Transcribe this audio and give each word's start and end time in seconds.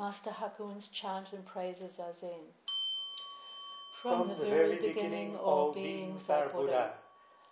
Master 0.00 0.30
Hakuin's 0.30 0.88
chant 0.98 1.26
and 1.34 1.44
praises 1.44 1.92
Zazen. 1.92 2.40
From 4.00 4.28
the 4.28 4.46
very 4.46 4.76
beginning, 4.80 5.36
all 5.36 5.74
beings 5.74 6.22
are 6.30 6.48
Buddha. 6.48 6.94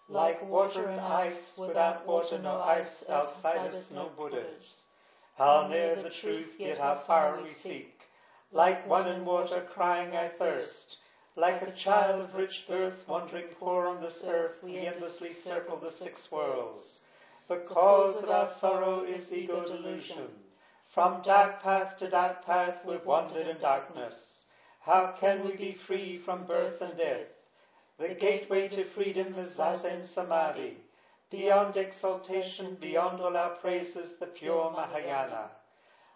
Like 0.09 0.43
water 0.49 0.87
and 0.87 0.99
ice, 0.99 1.59
without 1.59 2.07
water 2.07 2.39
no 2.39 2.59
ice, 2.63 3.05
outside 3.11 3.75
us 3.75 3.85
no 3.93 4.09
Buddhas. 4.17 4.87
How 5.37 5.69
near 5.69 5.97
the 5.97 6.09
truth, 6.23 6.49
yet 6.59 6.79
how 6.79 7.03
far 7.07 7.39
we 7.43 7.51
seek. 7.63 7.93
Like 8.51 8.89
one 8.89 9.09
in 9.09 9.27
water 9.27 9.67
crying, 9.75 10.17
I 10.17 10.31
thirst. 10.39 10.97
Like 11.37 11.61
a 11.61 11.77
child 11.85 12.23
of 12.23 12.35
rich 12.35 12.65
birth 12.67 13.07
wandering 13.07 13.49
poor 13.61 13.89
on 13.89 14.01
this 14.01 14.23
earth, 14.25 14.57
we 14.65 14.79
endlessly 14.79 15.35
circle 15.45 15.79
the 15.79 15.93
six 16.03 16.27
worlds. 16.33 17.01
The 17.49 17.63
cause 17.69 18.17
of 18.23 18.31
our 18.31 18.51
sorrow 18.59 19.05
is 19.05 19.31
ego 19.31 19.67
delusion. 19.67 20.29
From 20.99 21.23
dark 21.23 21.63
path 21.63 21.97
to 21.99 22.11
dark 22.11 22.45
path 22.45 22.85
we've 22.85 23.07
wandered 23.07 23.47
in 23.47 23.61
darkness. 23.61 24.47
How 24.81 25.15
can 25.21 25.45
we 25.45 25.55
be 25.55 25.79
free 25.87 26.19
from 26.19 26.45
birth 26.45 26.81
and 26.81 26.97
death? 26.97 27.29
The 28.01 28.17
gateway 28.17 28.67
to 28.71 28.85
freedom 28.85 29.33
is 29.39 29.57
Zazen 29.57 30.09
Samadhi. 30.13 30.77
Beyond 31.31 31.77
exaltation, 31.77 32.77
beyond 32.81 33.21
all 33.21 33.37
our 33.37 33.55
praises, 33.59 34.19
the 34.19 34.27
pure 34.27 34.73
Mahayana. 34.73 35.51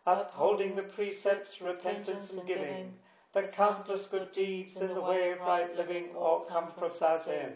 Upholding 0.04 0.74
the 0.74 0.82
precepts, 0.82 1.60
repentance 1.60 2.30
and 2.30 2.44
giving, 2.44 2.92
the 3.34 3.44
countless 3.54 4.08
good 4.10 4.32
deeds 4.32 4.80
in 4.80 4.94
the 4.94 5.00
way 5.00 5.30
of 5.30 5.38
right 5.42 5.76
living 5.76 6.08
all 6.16 6.40
come 6.40 6.72
from 6.76 6.90
Zazen. 6.90 7.52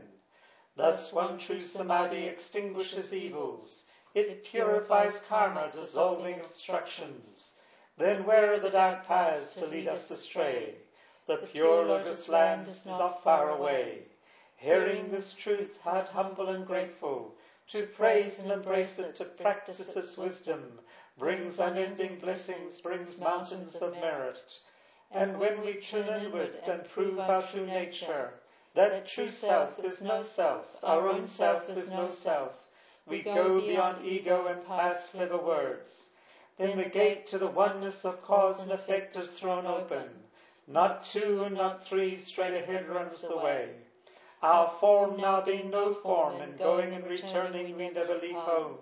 Thus 0.77 1.13
one 1.13 1.41
true 1.41 1.65
Samadhi 1.65 2.29
extinguishes 2.29 3.13
evils. 3.13 3.83
It 4.17 4.45
purifies 4.45 5.21
karma, 5.29 5.71
dissolving 5.75 6.41
obstructions. 6.41 7.53
Then 7.99 8.25
where 8.25 8.55
are 8.55 8.61
the 8.61 8.71
dark 8.71 9.05
paths 9.05 9.53
to 9.57 9.67
lead 9.67 9.89
us 9.89 10.11
astray? 10.11 10.77
The 11.27 11.47
pure 11.53 11.85
lotus 11.85 12.27
land 12.27 12.67
is 12.67 12.81
not 12.87 13.23
far 13.23 13.51
away. 13.51 14.05
Hearing 14.57 15.11
this 15.11 15.35
truth, 15.45 15.77
heart 15.83 16.09
humble 16.09 16.49
and 16.49 16.67
grateful, 16.67 17.35
to 17.73 17.89
praise 17.89 18.39
and 18.39 18.51
embrace 18.51 18.99
it, 18.99 19.17
to 19.17 19.27
practice 19.27 19.81
its 19.81 20.17
wisdom, 20.17 20.81
brings 21.19 21.59
unending 21.59 22.19
blessings, 22.19 22.81
brings 22.83 23.21
mountains 23.21 23.77
of 23.83 23.93
merit. 23.97 24.39
And 25.11 25.39
when 25.39 25.61
we 25.61 25.85
tune 25.91 26.09
inward 26.09 26.55
and 26.67 26.89
prove 26.89 27.19
our 27.19 27.47
true 27.53 27.67
nature, 27.67 28.31
that 28.75 29.09
true 29.09 29.31
self 29.31 29.79
is 29.81 30.01
no 30.01 30.23
self, 30.23 30.65
our 30.83 31.07
own 31.07 31.29
self 31.29 31.69
is 31.69 31.91
no 31.91 32.11
self, 32.23 32.53
we 33.07 33.23
go 33.23 33.61
beyond 33.61 34.05
ego 34.05 34.47
and 34.47 34.67
past 34.67 35.13
clever 35.13 35.39
words. 35.39 36.11
Then 36.59 36.79
the 36.79 36.89
gate 36.89 37.27
to 37.29 37.39
the 37.39 37.47
oneness 37.51 38.05
of 38.05 38.23
cause 38.23 38.61
and 38.61 38.71
effect 38.71 39.17
is 39.17 39.31
thrown 39.39 39.67
open 39.67 40.09
not 40.69 41.05
two 41.13 41.45
and 41.45 41.55
not 41.55 41.85
three, 41.85 42.17
straight 42.17 42.55
ahead 42.55 42.89
runs 42.89 43.21
the 43.21 43.37
way. 43.37 43.71
Our 44.43 44.77
form 44.81 45.17
now 45.17 45.41
being 45.41 45.71
no 45.71 45.95
form, 46.03 46.41
and 46.41 46.59
going 46.59 46.93
and 46.93 47.07
returning 47.07 47.77
we 47.77 47.91
never 47.91 48.19
leave 48.19 48.35
home. 48.35 48.79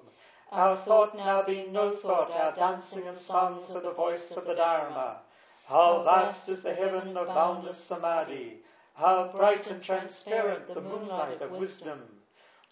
Our 0.51 0.83
thought 0.85 1.15
now 1.15 1.43
being 1.45 1.73
no 1.73 1.97
thought, 1.97 2.31
our 2.31 2.55
dancing 2.55 3.07
and 3.07 3.21
songs 3.21 3.75
are 3.75 3.83
the 3.83 3.93
voice 3.93 4.33
of 4.35 4.47
the 4.47 4.55
Dharma. 4.55 5.21
How 5.67 6.03
vast 6.05 6.49
is 6.49 6.63
the 6.63 6.75
heaven 6.75 7.17
of 7.17 7.29
boundless 7.29 7.85
samadhi! 7.87 8.63
How 8.95 9.31
bright 9.33 9.67
and 9.67 9.83
transparent 9.83 10.73
the 10.73 10.81
moonlight 10.81 11.43
of 11.43 11.51
wisdom! 11.51 12.14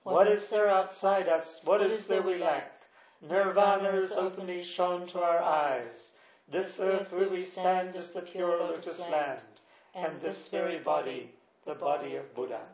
What 0.04 0.26
is 0.26 0.48
there 0.50 0.68
outside 0.68 1.28
us? 1.28 1.60
What 1.64 1.80
is 1.80 2.04
there 2.08 2.22
we 2.22 2.36
lack? 2.36 2.72
Nirvana 3.20 3.90
is 3.90 4.12
openly 4.16 4.64
shown 4.64 5.06
to 5.08 5.20
our 5.20 5.40
eyes. 5.40 6.12
This 6.50 6.78
earth 6.80 7.12
where 7.12 7.30
we 7.30 7.46
stand 7.46 7.94
is 7.94 8.10
the 8.12 8.22
pure 8.22 8.58
lotus 8.58 8.98
land, 8.98 9.40
and 9.94 10.20
this 10.20 10.48
very 10.50 10.80
body, 10.80 11.30
the 11.66 11.76
body 11.76 12.16
of 12.16 12.34
Buddha. 12.34 12.66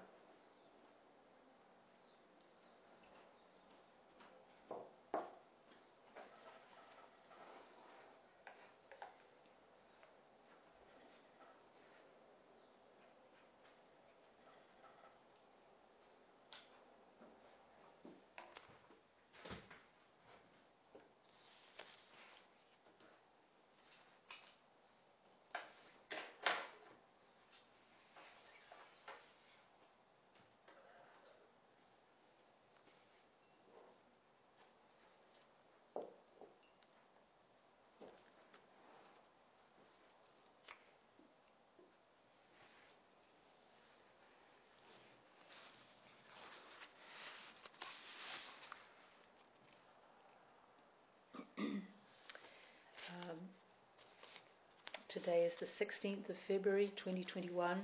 Today 55.08 55.44
is 55.44 55.54
the 55.58 55.84
16th 55.84 56.28
of 56.28 56.36
February 56.46 56.92
2021, 56.96 57.80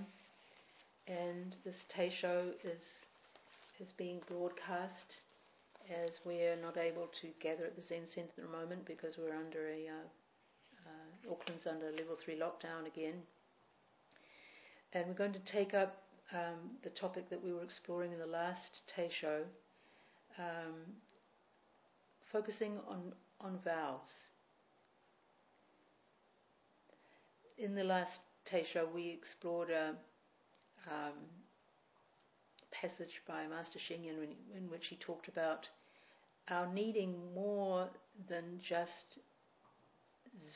and 1.09 1.57
this 1.65 1.87
Teisho 1.89 2.51
is 2.63 2.83
is 3.81 3.91
being 3.97 4.21
broadcast 4.29 5.23
as 5.91 6.21
we're 6.27 6.57
not 6.57 6.77
able 6.77 7.09
to 7.23 7.29
gather 7.41 7.65
at 7.65 7.77
the 7.77 7.83
Zen 7.83 8.07
Centre 8.15 8.35
at 8.37 8.45
the 8.45 8.59
moment 8.59 8.85
because 8.85 9.17
we're 9.17 9.35
under 9.35 9.69
a 9.69 9.89
uh, 9.89 10.07
uh, 10.87 11.33
Auckland's 11.33 11.67
under 11.67 11.91
level 11.93 12.15
three 12.23 12.39
lockdown 12.39 12.87
again, 12.87 13.23
and 14.93 15.07
we're 15.07 15.15
going 15.15 15.33
to 15.33 15.51
take 15.51 15.73
up 15.73 16.03
um, 16.31 16.77
the 16.83 16.91
topic 16.91 17.31
that 17.31 17.43
we 17.43 17.55
were 17.55 17.63
exploring 17.63 18.13
in 18.13 18.19
the 18.19 18.27
last 18.27 18.83
Teisho, 18.95 19.45
um, 20.39 20.93
focusing 22.31 22.81
on 22.87 23.15
on 23.41 23.59
vows. 23.65 24.29
In 27.57 27.75
the 27.75 27.85
last 27.85 28.21
Teisho, 28.51 28.93
we 28.93 29.11
explored 29.11 29.71
a 29.71 29.95
um, 30.91 31.13
passage 32.73 33.23
by 33.29 33.47
Master 33.47 33.79
Sheng 33.79 34.05
Yen 34.05 34.17
in, 34.17 34.59
in 34.65 34.71
which 34.71 34.89
he 34.89 34.97
talked 34.97 35.29
about 35.29 35.69
our 36.49 36.67
needing 36.67 37.15
more 37.33 37.89
than 38.29 38.61
just 38.61 39.19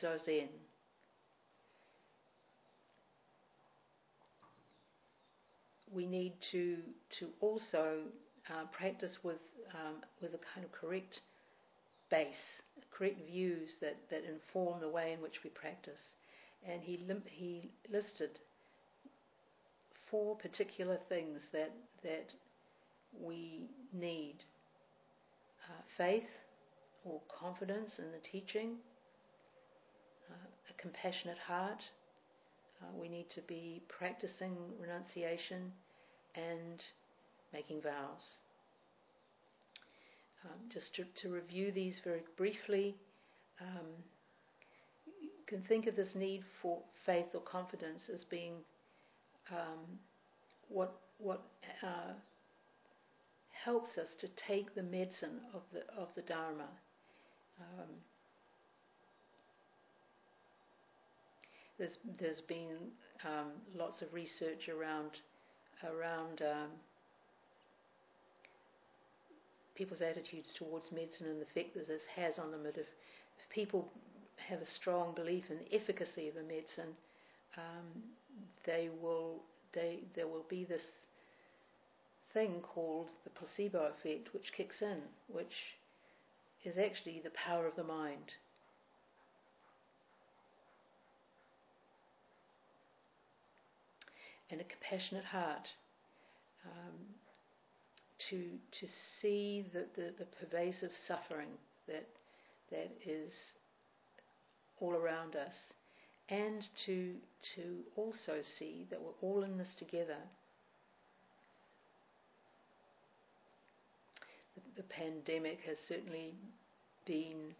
zazen. 0.01 0.49
We 5.91 6.05
need 6.05 6.33
to 6.51 6.77
to 7.19 7.29
also 7.39 8.01
uh, 8.49 8.65
practice 8.71 9.17
with 9.23 9.39
um, 9.73 9.95
with 10.21 10.33
a 10.33 10.39
kind 10.53 10.65
of 10.65 10.71
correct 10.73 11.21
base, 12.11 12.61
correct 12.91 13.25
views 13.25 13.77
that, 13.81 13.95
that 14.09 14.23
inform 14.25 14.81
the 14.81 14.89
way 14.89 15.13
in 15.13 15.21
which 15.21 15.43
we 15.43 15.49
practice 15.51 16.01
and 16.67 16.81
he 16.81 16.97
lim- 17.07 17.23
he 17.29 17.71
listed 17.89 18.39
four 20.09 20.35
particular 20.35 20.97
things 21.09 21.43
that 21.51 21.71
that 22.03 22.33
we 23.19 23.69
need: 23.93 24.43
uh, 25.69 25.81
faith 25.97 26.29
or 27.05 27.21
confidence 27.27 27.99
in 27.99 28.11
the 28.11 28.19
teaching, 28.19 28.77
uh, 30.29 30.47
a 30.69 30.73
compassionate 30.81 31.37
heart. 31.37 31.83
Uh, 32.81 32.85
we 32.97 33.09
need 33.09 33.29
to 33.29 33.41
be 33.41 33.81
practicing 33.89 34.55
renunciation 34.79 35.71
and 36.35 36.83
making 37.53 37.81
vows. 37.81 38.39
Um, 40.45 40.69
just 40.69 40.95
to, 40.95 41.03
to, 41.21 41.29
review 41.29 41.71
these 41.71 41.99
very 42.01 42.23
briefly. 42.37 42.95
Um, 43.59 43.87
can 45.49 45.61
think 45.63 45.87
of 45.87 45.95
this 45.95 46.13
need 46.13 46.43
for 46.61 46.77
faith 47.05 47.25
or 47.33 47.41
confidence 47.41 48.03
as 48.13 48.23
being 48.23 48.53
um, 49.51 49.99
what 50.69 50.95
what 51.17 51.41
uh, 51.81 52.13
helps 53.51 53.97
us 53.97 54.09
to 54.19 54.27
take 54.47 54.75
the 54.75 54.83
medicine 54.83 55.41
of 55.53 55.63
the 55.73 55.79
of 55.99 56.09
the 56.15 56.21
Dharma. 56.21 56.69
Um, 57.59 57.89
there's 61.79 61.97
there's 62.19 62.41
been 62.41 62.77
um, 63.25 63.51
lots 63.75 64.03
of 64.03 64.13
research 64.13 64.69
around 64.69 65.11
around 65.83 66.43
um, 66.43 66.69
people's 69.73 70.01
attitudes 70.01 70.53
towards 70.53 70.91
medicine 70.91 71.25
and 71.25 71.41
the 71.41 71.45
effect 71.45 71.73
that 71.73 71.87
this 71.87 72.03
has 72.15 72.37
on 72.37 72.51
them. 72.51 72.65
If, 72.67 72.77
if 72.77 72.85
people 73.49 73.89
have 74.49 74.61
a 74.61 74.65
strong 74.65 75.13
belief 75.13 75.43
in 75.49 75.57
the 75.59 75.75
efficacy 75.75 76.27
of 76.27 76.35
a 76.35 76.43
medicine, 76.43 76.95
um, 77.57 78.03
they 78.65 78.89
will 79.01 79.41
they 79.73 79.99
there 80.15 80.27
will 80.27 80.45
be 80.49 80.65
this 80.65 80.81
thing 82.33 82.61
called 82.61 83.09
the 83.23 83.29
placebo 83.29 83.91
effect, 83.97 84.33
which 84.33 84.51
kicks 84.55 84.81
in, 84.81 84.97
which 85.27 85.75
is 86.63 86.77
actually 86.77 87.21
the 87.23 87.29
power 87.31 87.65
of 87.67 87.75
the 87.75 87.83
mind. 87.83 88.33
And 94.51 94.59
a 94.61 94.63
compassionate 94.63 95.25
heart 95.25 95.67
um, 96.65 96.95
to 98.29 98.45
to 98.79 98.87
see 99.21 99.65
the, 99.71 99.85
the, 99.95 100.13
the 100.17 100.25
pervasive 100.25 100.91
suffering 101.07 101.49
that 101.87 102.07
that 102.71 102.91
is 103.05 103.31
all 104.79 104.93
around 104.93 105.35
us, 105.35 105.53
and 106.29 106.67
to 106.85 107.13
to 107.55 107.61
also 107.95 108.41
see 108.57 108.85
that 108.89 108.99
we're 109.01 109.27
all 109.27 109.43
in 109.43 109.57
this 109.57 109.73
together. 109.77 110.17
The, 114.55 114.81
the 114.81 114.87
pandemic 114.87 115.59
has 115.67 115.77
certainly 115.87 116.33
been 117.05 117.53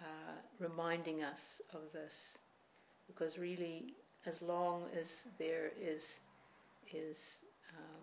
uh, 0.00 0.36
reminding 0.58 1.22
us 1.22 1.38
of 1.72 1.80
this, 1.92 2.12
because 3.06 3.38
really, 3.38 3.94
as 4.26 4.34
long 4.42 4.84
as 4.98 5.06
there 5.38 5.70
is 5.80 6.02
is 6.92 7.16
um, 7.76 8.02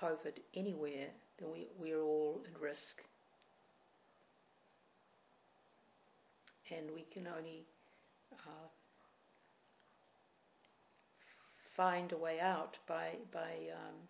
COVID 0.00 0.34
anywhere, 0.54 1.08
then 1.38 1.48
we, 1.52 1.68
we're 1.78 2.02
all 2.02 2.40
at 2.44 2.60
risk. 2.60 3.02
And 6.70 6.90
we 6.94 7.04
can 7.12 7.26
only 7.26 7.66
uh, 8.32 8.68
find 11.76 12.12
a 12.12 12.16
way 12.16 12.40
out 12.40 12.78
by 12.88 13.10
by 13.32 13.70
um, 13.72 14.08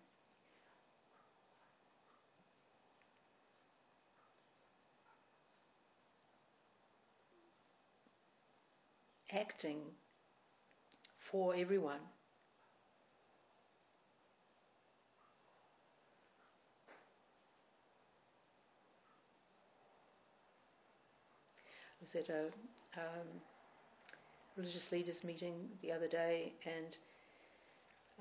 acting 9.31 9.79
for 11.19 11.53
everyone. 11.55 11.99
Was 22.13 22.23
at 22.23 22.29
a 22.29 22.45
um, 22.99 23.27
religious 24.55 24.91
leaders 24.91 25.23
meeting 25.23 25.69
the 25.81 25.91
other 25.91 26.07
day, 26.07 26.53
and 26.65 26.95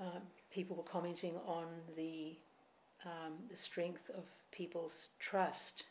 um, 0.01 0.23
people 0.53 0.77
were 0.77 0.83
commenting 0.83 1.35
on 1.47 1.67
the 1.97 2.37
um, 3.05 3.35
the 3.51 3.57
strength 3.57 4.03
of 4.17 4.25
people's 4.51 5.09
trust 5.21 5.85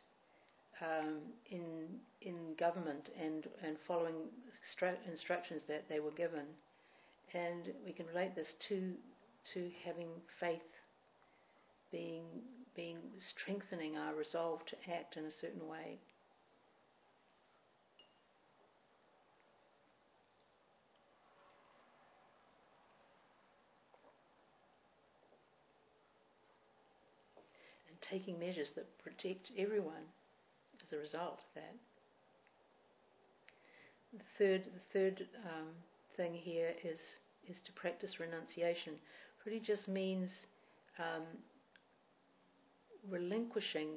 um, 0.81 1.19
in 1.49 1.87
in 2.21 2.35
government 2.59 3.09
and 3.19 3.47
and 3.63 3.77
following 3.87 4.15
instructions 5.09 5.63
that 5.67 5.87
they 5.89 5.99
were 5.99 6.11
given, 6.11 6.45
and 7.33 7.71
we 7.85 7.93
can 7.93 8.05
relate 8.07 8.35
this 8.35 8.53
to 8.67 8.93
to 9.53 9.71
having 9.85 10.09
faith 10.39 10.61
being 11.91 12.25
being 12.75 12.97
strengthening 13.19 13.95
our 13.95 14.15
resolve 14.15 14.65
to 14.65 14.75
act 14.93 15.15
in 15.15 15.25
a 15.25 15.31
certain 15.31 15.65
way. 15.67 15.97
Taking 28.09 28.39
measures 28.39 28.71
that 28.75 28.85
protect 29.03 29.51
everyone 29.57 30.05
as 30.85 30.93
a 30.93 30.97
result 30.97 31.39
of 31.39 31.55
that. 31.55 31.75
The 34.13 34.23
third, 34.37 34.63
the 34.65 34.79
third 34.93 35.27
um, 35.45 35.67
thing 36.15 36.33
here 36.33 36.73
is 36.83 36.99
is 37.47 37.57
to 37.65 37.71
practice 37.73 38.19
renunciation. 38.19 38.93
Really 39.45 39.59
just 39.59 39.87
means 39.87 40.31
um, 40.97 41.23
relinquishing 43.09 43.89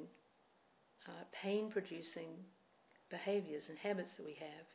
uh, 1.07 1.23
pain-producing 1.31 2.29
behaviours 3.09 3.63
and 3.69 3.77
habits 3.77 4.11
that 4.17 4.25
we 4.25 4.33
have. 4.33 4.67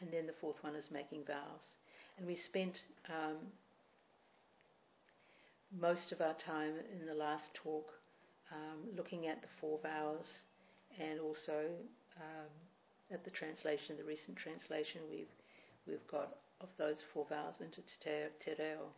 And 0.00 0.10
then 0.12 0.26
the 0.26 0.32
fourth 0.40 0.56
one 0.62 0.74
is 0.74 0.90
making 0.90 1.24
vows. 1.24 1.76
And 2.18 2.26
we 2.26 2.34
spent 2.34 2.80
um, 3.08 3.36
most 5.80 6.12
of 6.12 6.20
our 6.20 6.34
time 6.34 6.74
in 6.92 7.06
the 7.06 7.14
last 7.14 7.54
talk 7.54 7.92
um, 8.52 8.80
looking 8.96 9.26
at 9.26 9.40
the 9.40 9.48
four 9.60 9.78
vows 9.82 10.42
and 11.00 11.20
also 11.20 11.64
um, 12.16 12.50
at 13.10 13.24
the 13.24 13.30
translation, 13.30 13.96
the 13.96 14.04
recent 14.04 14.36
translation 14.36 15.00
we've 15.10 15.26
we've 15.86 16.06
got 16.10 16.36
of 16.60 16.68
those 16.78 17.02
four 17.12 17.26
vows 17.28 17.54
into 17.60 17.80
Te 18.00 18.50
Reo. 18.58 18.88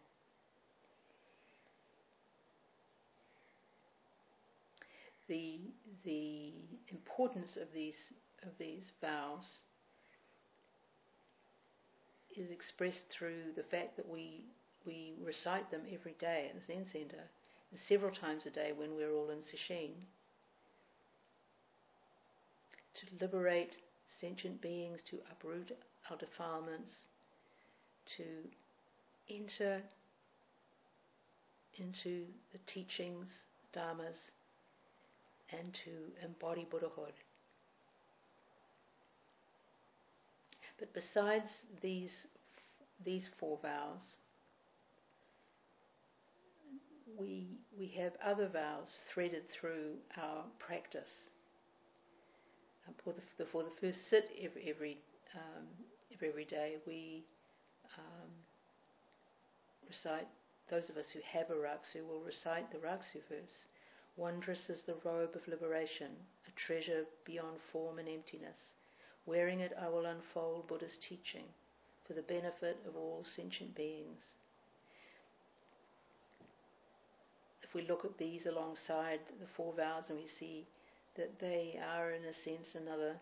The 5.28 5.60
the 6.04 6.52
importance 6.88 7.56
of 7.56 7.68
these 7.72 7.96
of 8.42 8.50
these 8.58 8.92
vows 9.00 9.60
is 12.36 12.50
expressed 12.50 13.04
through 13.10 13.52
the 13.56 13.62
fact 13.62 13.96
that 13.96 14.08
we 14.08 14.42
we 14.86 15.14
recite 15.24 15.70
them 15.70 15.82
every 15.92 16.14
day 16.18 16.50
at 16.50 16.60
the 16.60 16.66
Zen 16.72 16.86
Center, 16.92 17.24
and 17.70 17.80
several 17.88 18.12
times 18.12 18.46
a 18.46 18.50
day 18.50 18.72
when 18.76 18.94
we're 18.96 19.12
all 19.12 19.30
in 19.30 19.38
Sesshin, 19.38 19.92
to 22.94 23.24
liberate 23.24 23.74
sentient 24.20 24.60
beings, 24.60 25.00
to 25.10 25.18
uproot 25.30 25.72
our 26.10 26.16
defilements, 26.16 26.90
to 28.16 28.24
enter 29.28 29.82
into 31.76 32.24
the 32.52 32.58
teachings, 32.66 33.28
dharmas, 33.74 34.16
and 35.50 35.74
to 35.84 36.24
embody 36.24 36.66
Buddhahood. 36.70 37.12
But 40.78 40.92
besides 40.92 41.50
these 41.82 42.12
these 43.04 43.28
four 43.38 43.58
vows, 43.60 44.16
we, 47.18 47.46
we 47.78 47.88
have 47.98 48.12
other 48.24 48.48
vows 48.48 48.88
threaded 49.12 49.42
through 49.50 49.94
our 50.16 50.44
practice. 50.58 51.10
Uh, 52.86 52.92
before, 52.96 53.12
the, 53.14 53.44
before 53.44 53.62
the 53.62 53.80
first 53.80 54.08
sit 54.08 54.30
every, 54.42 54.68
every, 54.68 54.98
um, 55.34 55.66
every 56.22 56.44
day, 56.44 56.76
we 56.86 57.24
um, 57.98 58.30
recite, 59.88 60.28
those 60.70 60.88
of 60.90 60.96
us 60.96 61.06
who 61.12 61.20
have 61.24 61.50
a 61.50 61.54
rakusu 61.54 62.06
will 62.06 62.20
recite 62.20 62.70
the 62.70 62.78
rakusu 62.78 63.20
verse. 63.28 63.66
Wondrous 64.16 64.70
is 64.70 64.82
the 64.82 64.96
robe 65.04 65.34
of 65.34 65.46
liberation, 65.48 66.12
a 66.48 66.52
treasure 66.52 67.04
beyond 67.24 67.56
form 67.72 67.98
and 67.98 68.08
emptiness. 68.08 68.58
Wearing 69.26 69.60
it, 69.60 69.72
I 69.80 69.88
will 69.88 70.06
unfold 70.06 70.68
Buddha's 70.68 70.98
teaching 71.08 71.46
for 72.06 72.12
the 72.12 72.22
benefit 72.22 72.78
of 72.86 72.96
all 72.96 73.24
sentient 73.24 73.74
beings. 73.74 74.22
We 77.74 77.82
look 77.82 78.04
at 78.04 78.16
these 78.18 78.46
alongside 78.46 79.20
the 79.40 79.46
four 79.56 79.72
vows 79.72 80.04
and 80.08 80.18
we 80.18 80.28
see 80.28 80.66
that 81.16 81.40
they 81.40 81.78
are, 81.84 82.12
in 82.12 82.24
a 82.24 82.32
sense, 82.32 82.74
another 82.74 83.16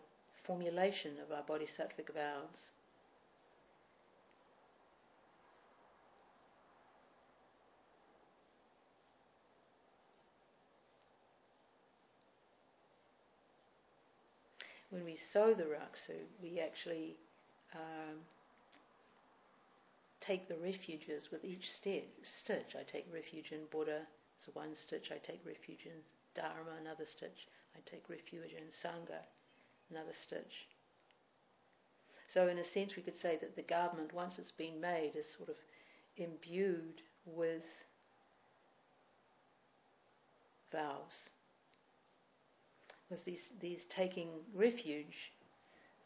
formulation 0.45 1.13
of 1.23 1.31
our 1.31 1.43
bodhisattvic 1.43 2.13
vows. 2.13 2.69
When 14.91 15.05
we 15.05 15.17
sew 15.31 15.55
the 15.55 15.63
rakusu, 15.63 16.19
we 16.43 16.59
actually 16.59 17.15
um, 17.73 18.19
take 20.21 20.47
the 20.47 20.55
refuges 20.57 21.29
with 21.31 21.43
each 21.43 21.71
stitch. 21.71 22.75
I 22.75 22.83
take 22.91 23.07
refuge 23.11 23.51
in 23.51 23.61
Buddha, 23.71 24.01
so 24.43 24.51
one 24.53 24.75
stitch 24.75 25.11
I 25.11 25.17
take 25.17 25.45
refuge 25.45 25.85
in 25.85 25.99
Dharma, 26.35 26.71
another 26.81 27.05
stitch 27.05 27.47
I 27.75 27.79
take 27.89 28.09
refuge 28.09 28.51
in 28.51 28.67
Sangha, 28.83 29.21
another 29.89 30.13
stitch. 30.13 30.67
So 32.33 32.47
in 32.47 32.57
a 32.57 32.63
sense 32.63 32.95
we 32.95 33.03
could 33.03 33.19
say 33.19 33.37
that 33.41 33.55
the 33.55 33.61
garment, 33.61 34.13
once 34.13 34.39
it's 34.39 34.51
been 34.51 34.81
made, 34.81 35.15
is 35.15 35.25
sort 35.37 35.49
of 35.49 35.55
imbued 36.17 37.01
with 37.25 37.63
vows. 40.71 41.29
was 43.09 43.21
these, 43.23 43.51
these 43.61 43.85
taking 43.95 44.29
refuge 44.55 45.31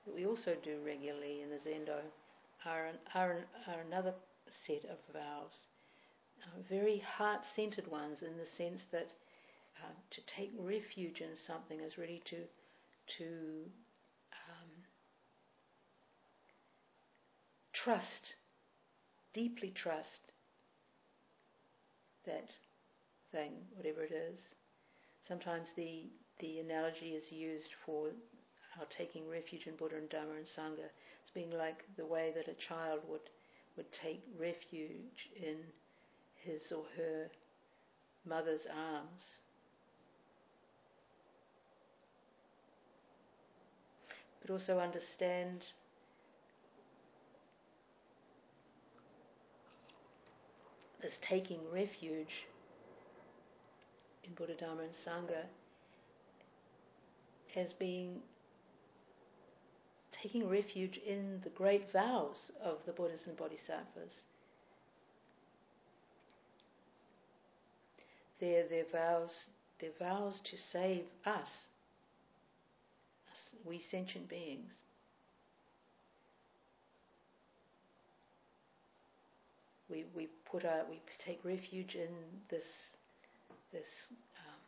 that 0.06 0.13
we 0.13 0.25
also 0.25 0.56
do 0.63 0.79
regularly 0.86 1.41
in 1.41 1.50
the 1.50 1.56
Zendo 1.56 2.01
are, 2.65 2.89
are, 3.15 3.38
are 3.67 3.82
another 3.88 4.13
set 4.65 4.84
of 4.86 4.98
vows. 5.13 5.58
Uh, 6.44 6.62
very 6.70 7.00
heart 7.00 7.41
centered 7.56 7.88
ones 7.88 8.22
in 8.22 8.38
the 8.38 8.46
sense 8.46 8.82
that 8.91 9.12
uh, 9.84 9.94
to 10.12 10.22
take 10.25 10.51
refuge 10.58 11.22
in 11.22 11.36
something 11.36 11.79
is 11.82 11.98
really 11.98 12.22
to, 12.25 12.38
to 13.17 13.25
um, 14.50 14.70
trust, 17.74 18.36
deeply 19.34 19.72
trust 19.72 20.20
that 22.25 22.50
thing, 23.32 23.53
whatever 23.75 24.03
it 24.03 24.12
is. 24.12 24.39
Sometimes 25.27 25.70
the, 25.75 26.03
the 26.39 26.60
analogy 26.60 27.12
is 27.12 27.32
used 27.32 27.72
for 27.86 28.10
our 28.79 28.86
taking 28.96 29.29
refuge 29.29 29.67
in 29.67 29.75
Buddha 29.75 29.98
and 29.98 30.10
Dharma 30.10 30.34
and 30.34 30.46
Sangha. 30.46 30.89
It's 31.22 31.32
being 31.34 31.51
like 31.51 31.84
the 31.98 32.06
way 32.06 32.32
that 32.36 32.48
a 32.48 32.67
child 32.67 33.01
would, 33.08 33.29
would 33.75 33.91
take 33.91 34.24
refuge 34.39 35.29
in 35.36 35.58
his 36.48 36.72
or 36.72 36.86
her 36.96 37.27
mother's 38.25 38.66
arms. 38.74 39.38
But 44.42 44.51
also 44.51 44.80
understand 44.80 45.66
this 51.01 51.18
taking 51.22 51.60
refuge 51.72 52.46
in 54.24 54.34
Buddha, 54.34 54.56
Dharma, 54.56 54.84
and 54.84 54.92
Sangha 55.06 55.44
as 57.56 57.74
being 57.74 58.22
taking 60.12 60.48
refuge 60.50 61.00
in 61.06 61.42
the 61.44 61.50
great 61.50 61.92
vows 61.92 62.51
of 62.63 62.77
the 62.86 62.92
Buddhas 62.92 63.22
and 63.25 63.36
Bodhisattvas. 63.38 64.13
Their, 68.39 68.67
their 68.67 68.86
vows, 68.91 69.32
their 69.79 69.91
vows 70.00 70.39
to 70.44 70.58
save 70.72 71.06
us, 71.25 71.48
us, 73.32 73.39
we 73.65 73.82
sentient 73.89 74.29
beings. 74.29 74.72
We, 79.89 80.06
we 80.15 80.27
put 80.51 80.65
our, 80.65 80.82
we 80.89 81.00
take 81.25 81.39
refuge 81.44 81.96
in 81.96 82.10
this 82.50 82.65
this 83.72 83.88
um, 84.38 84.60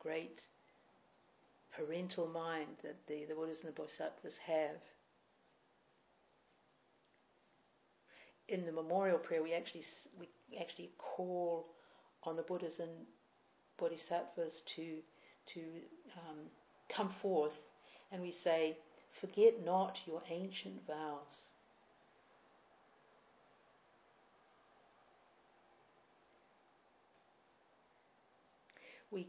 great 0.00 0.40
parental 1.76 2.26
mind 2.26 2.68
that 2.82 2.96
the, 3.08 3.24
the 3.28 3.34
Buddhas 3.34 3.58
and 3.60 3.68
the 3.68 3.76
Bodhisattvas 3.76 4.34
have. 4.46 4.76
In 8.48 8.64
the 8.64 8.72
memorial 8.72 9.18
prayer, 9.18 9.42
we 9.42 9.54
actually 9.54 9.84
we 10.18 10.28
actually 10.60 10.90
call 10.98 11.66
on 12.22 12.36
the 12.36 12.42
Buddhas 12.42 12.78
and 12.78 12.90
Bodhisattvas 13.78 14.62
to 14.76 14.98
to 15.54 15.60
um, 16.16 16.38
come 16.88 17.10
forth, 17.20 17.56
and 18.12 18.22
we 18.22 18.32
say, 18.44 18.76
"Forget 19.20 19.64
not 19.64 19.98
your 20.06 20.22
ancient 20.30 20.86
vows." 20.86 21.50
we 29.10 29.26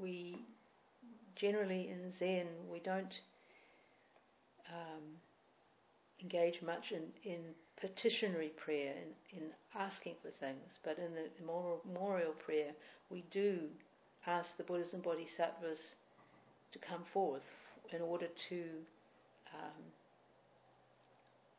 we 0.00 0.36
generally 1.34 1.88
in 1.88 2.12
Zen 2.18 2.46
we 2.70 2.80
don't 2.80 3.20
um, 4.68 5.02
engage 6.22 6.62
much 6.62 6.92
in, 6.92 7.02
in 7.30 7.40
petitionary 7.80 8.52
prayer 8.56 8.94
in, 9.32 9.38
in 9.38 9.44
asking 9.74 10.14
for 10.22 10.30
things, 10.40 10.78
but 10.84 10.98
in 10.98 11.12
the 11.14 11.28
memorial 11.86 12.32
prayer 12.32 12.72
we 13.10 13.24
do 13.30 13.60
ask 14.26 14.56
the 14.56 14.64
Buddhas 14.64 14.92
and 14.92 15.02
Bodhisattvas 15.02 15.78
to 16.72 16.78
come 16.78 17.02
forth 17.12 17.42
in 17.92 18.00
order 18.00 18.26
to 18.48 18.62
um, 19.54 19.82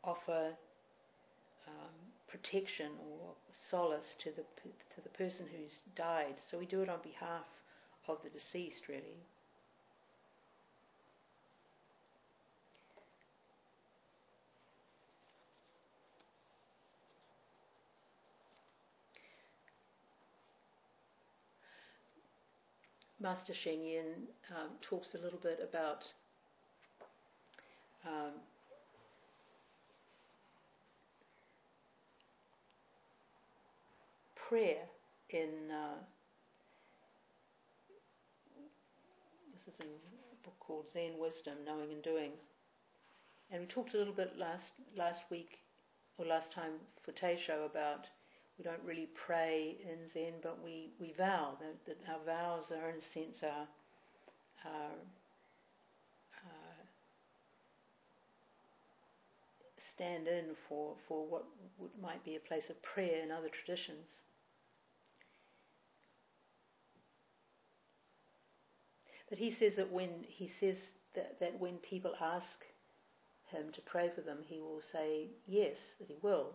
offer 0.04 0.52
um, 1.68 1.96
protection 2.28 2.92
or 3.10 3.34
solace 3.70 4.16
to 4.24 4.32
the 4.32 4.44
to 4.96 5.02
the 5.04 5.10
person 5.10 5.46
who's 5.52 5.80
died. 5.96 6.36
So 6.50 6.58
we 6.58 6.66
do 6.66 6.82
it 6.82 6.90
on 6.90 7.00
behalf 7.04 7.46
of 8.08 8.18
the 8.24 8.30
deceased, 8.30 8.88
really. 8.88 9.22
Master 23.20 23.54
Sheng 23.54 23.84
Yen 23.84 24.28
um, 24.52 24.70
talks 24.82 25.16
a 25.16 25.18
little 25.18 25.40
bit 25.40 25.60
about 25.64 26.04
um, 28.06 28.34
prayer 34.36 34.84
in 35.32 35.50
uh, 35.72 35.98
this 39.54 39.74
is 39.74 39.80
in 39.80 39.88
a 39.88 40.44
book 40.46 40.56
called 40.60 40.86
Zen 40.94 41.14
Wisdom, 41.18 41.56
Knowing 41.66 41.92
and 41.92 42.04
Doing. 42.04 42.32
And 43.52 43.62
we 43.62 43.68
talked 43.68 43.96
a 43.96 43.98
little 43.98 44.14
bit 44.14 44.38
last 44.38 44.74
last 44.96 45.22
week 45.32 45.58
or 46.18 46.26
last 46.26 46.52
time 46.52 46.74
for 47.04 47.14
Teisho 47.14 47.66
about 47.66 48.06
we 48.58 48.64
don't 48.64 48.84
really 48.84 49.08
pray 49.26 49.78
in 49.84 50.10
Zen, 50.14 50.34
but 50.42 50.58
we, 50.64 50.90
we 51.00 51.14
vow 51.18 51.58
that, 51.60 51.86
that 51.86 51.98
our 52.12 52.20
vows 52.26 52.66
are 52.72 52.90
in 52.90 52.96
a 52.98 53.14
sense 53.14 53.44
our 53.44 53.68
uh, 54.66 54.96
stand 59.94 60.28
in 60.28 60.46
for, 60.68 60.94
for 61.08 61.26
what 61.26 61.44
might 62.02 62.24
be 62.24 62.36
a 62.36 62.40
place 62.40 62.70
of 62.70 62.82
prayer 62.82 63.24
in 63.24 63.32
other 63.32 63.50
traditions. 63.50 64.06
But 69.30 69.38
he 69.38 69.54
says 69.60 69.74
that 69.78 69.92
when 69.92 70.10
he 70.28 70.50
says 70.60 70.78
that, 71.16 71.40
that 71.40 71.60
when 71.60 71.78
people 71.78 72.14
ask 72.22 72.46
him 73.52 73.72
to 73.74 73.82
pray 73.82 74.10
for 74.14 74.22
them, 74.22 74.40
he 74.46 74.60
will 74.60 74.82
say 74.92 75.28
yes, 75.48 75.76
that 76.00 76.08
he 76.08 76.16
will. 76.22 76.54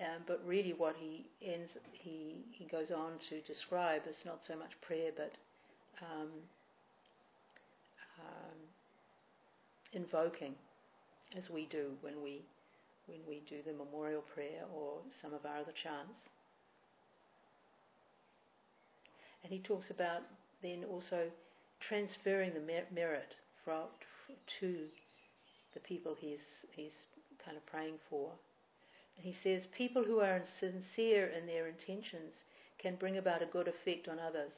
Um, 0.00 0.22
but 0.26 0.42
really, 0.46 0.74
what 0.74 0.94
he 0.96 1.24
ends, 1.42 1.78
he 1.92 2.44
he 2.52 2.66
goes 2.66 2.90
on 2.90 3.12
to 3.30 3.40
describe 3.42 4.02
is 4.08 4.24
not 4.26 4.40
so 4.46 4.54
much 4.54 4.72
prayer, 4.82 5.10
but 5.16 5.32
um, 6.02 6.28
um, 8.20 8.58
invoking, 9.94 10.54
as 11.36 11.48
we 11.48 11.66
do 11.66 11.92
when 12.02 12.22
we 12.22 12.42
when 13.06 13.20
we 13.26 13.42
do 13.48 13.56
the 13.64 13.72
memorial 13.72 14.22
prayer 14.34 14.64
or 14.74 14.98
some 15.22 15.32
of 15.32 15.46
our 15.46 15.58
other 15.58 15.72
chants. 15.72 16.12
And 19.42 19.52
he 19.52 19.60
talks 19.60 19.90
about 19.90 20.22
then 20.62 20.84
also 20.90 21.28
transferring 21.80 22.52
the 22.54 22.60
mer- 22.60 22.86
merit 22.92 23.36
from, 23.64 23.84
to 24.60 24.76
the 25.74 25.80
people 25.80 26.16
he's, 26.18 26.40
he's 26.72 27.06
kind 27.44 27.56
of 27.56 27.64
praying 27.66 27.94
for. 28.10 28.30
He 29.18 29.32
says, 29.32 29.66
people 29.66 30.04
who 30.04 30.20
are 30.20 30.44
sincere 30.44 31.26
in 31.26 31.46
their 31.46 31.66
intentions 31.66 32.44
can 32.78 32.96
bring 32.96 33.16
about 33.16 33.42
a 33.42 33.46
good 33.46 33.66
effect 33.66 34.08
on 34.08 34.18
others. 34.18 34.52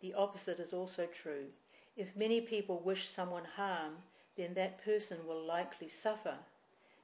The 0.00 0.14
opposite 0.14 0.58
is 0.58 0.72
also 0.72 1.06
true. 1.06 1.46
If 1.96 2.16
many 2.16 2.40
people 2.40 2.80
wish 2.80 3.08
someone 3.08 3.44
harm, 3.44 4.02
then 4.36 4.54
that 4.54 4.82
person 4.84 5.26
will 5.26 5.42
likely 5.44 5.88
suffer. 5.88 6.36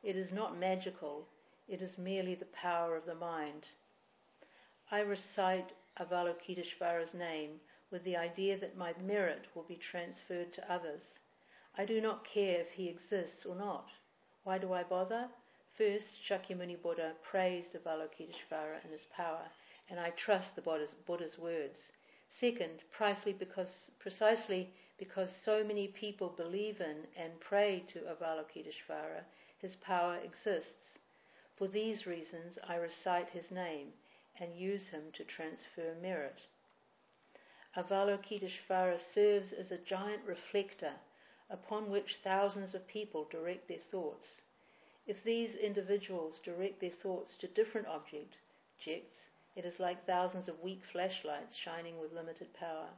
It 0.02 0.16
is 0.16 0.32
not 0.32 0.58
magical, 0.58 1.28
it 1.68 1.82
is 1.82 1.98
merely 1.98 2.34
the 2.34 2.46
power 2.46 2.96
of 2.96 3.06
the 3.06 3.14
mind. 3.14 3.68
I 4.90 5.00
recite 5.00 5.72
Avalokiteshvara's 5.98 7.14
name 7.14 7.60
with 7.90 8.04
the 8.04 8.16
idea 8.16 8.58
that 8.58 8.76
my 8.76 8.94
merit 8.94 9.46
will 9.54 9.64
be 9.64 9.76
transferred 9.76 10.52
to 10.54 10.72
others. 10.72 11.02
I 11.76 11.84
do 11.84 12.00
not 12.00 12.24
care 12.24 12.60
if 12.60 12.70
he 12.70 12.88
exists 12.88 13.46
or 13.46 13.54
not. 13.54 13.86
Why 14.44 14.58
do 14.58 14.72
I 14.72 14.82
bother? 14.82 15.28
First, 15.78 16.18
Shakyamuni 16.28 16.82
Buddha 16.82 17.14
praised 17.22 17.74
Avalokiteshvara 17.74 18.82
and 18.82 18.90
his 18.90 19.06
power, 19.14 19.48
and 19.88 20.00
I 20.00 20.10
trust 20.10 20.56
the 20.56 20.60
Buddha's, 20.60 20.92
Buddha's 21.06 21.38
words. 21.38 21.92
Second, 22.28 22.82
precisely 22.90 23.32
because, 23.32 23.88
precisely 24.00 24.74
because 24.98 25.30
so 25.44 25.62
many 25.62 25.86
people 25.86 26.30
believe 26.30 26.80
in 26.80 27.06
and 27.16 27.38
pray 27.38 27.84
to 27.92 28.00
Avalokiteshvara, 28.00 29.22
his 29.58 29.76
power 29.76 30.16
exists. 30.16 30.98
For 31.54 31.68
these 31.68 32.08
reasons, 32.08 32.58
I 32.66 32.74
recite 32.74 33.30
his 33.30 33.52
name 33.52 33.92
and 34.40 34.58
use 34.58 34.88
him 34.88 35.12
to 35.12 35.22
transfer 35.22 35.94
merit. 36.02 36.42
Avalokiteshvara 37.76 38.98
serves 38.98 39.52
as 39.52 39.70
a 39.70 39.78
giant 39.78 40.24
reflector 40.26 40.94
upon 41.48 41.88
which 41.88 42.18
thousands 42.24 42.74
of 42.74 42.88
people 42.88 43.28
direct 43.30 43.68
their 43.68 43.78
thoughts. 43.92 44.42
If 45.08 45.24
these 45.24 45.54
individuals 45.54 46.38
direct 46.44 46.82
their 46.82 46.90
thoughts 46.90 47.34
to 47.36 47.48
different 47.48 47.86
objects, 47.86 48.36
it 49.56 49.64
is 49.64 49.80
like 49.80 50.04
thousands 50.04 50.48
of 50.48 50.60
weak 50.60 50.82
flashlights 50.92 51.56
shining 51.56 51.98
with 51.98 52.12
limited 52.12 52.52
power. 52.52 52.90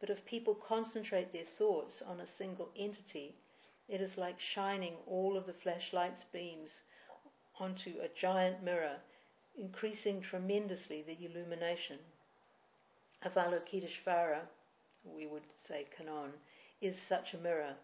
But 0.00 0.10
if 0.10 0.24
people 0.24 0.56
concentrate 0.56 1.32
their 1.32 1.46
thoughts 1.56 2.02
on 2.02 2.18
a 2.18 2.26
single 2.26 2.70
entity, 2.76 3.36
it 3.88 4.00
is 4.00 4.18
like 4.18 4.40
shining 4.40 4.96
all 5.06 5.36
of 5.36 5.46
the 5.46 5.52
flashlight's 5.52 6.24
beams 6.24 6.82
onto 7.60 8.00
a 8.00 8.08
giant 8.08 8.64
mirror, 8.64 8.96
increasing 9.56 10.20
tremendously 10.20 11.02
the 11.02 11.24
illumination. 11.24 12.00
Avalokiteshvara, 13.22 14.40
we 15.04 15.26
would 15.26 15.44
say 15.68 15.86
Kannon, 15.96 16.32
is 16.80 16.96
such 17.08 17.32
a 17.32 17.38
mirror. 17.38 17.76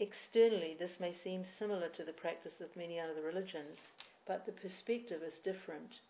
Externally, 0.00 0.76
this 0.78 1.00
may 1.00 1.12
seem 1.12 1.44
similar 1.44 1.88
to 1.88 2.04
the 2.04 2.12
practice 2.12 2.60
of 2.60 2.76
many 2.76 3.00
other 3.00 3.20
religions, 3.20 3.78
but 4.26 4.46
the 4.46 4.52
perspective 4.52 5.22
is 5.22 5.40
different. 5.40 6.00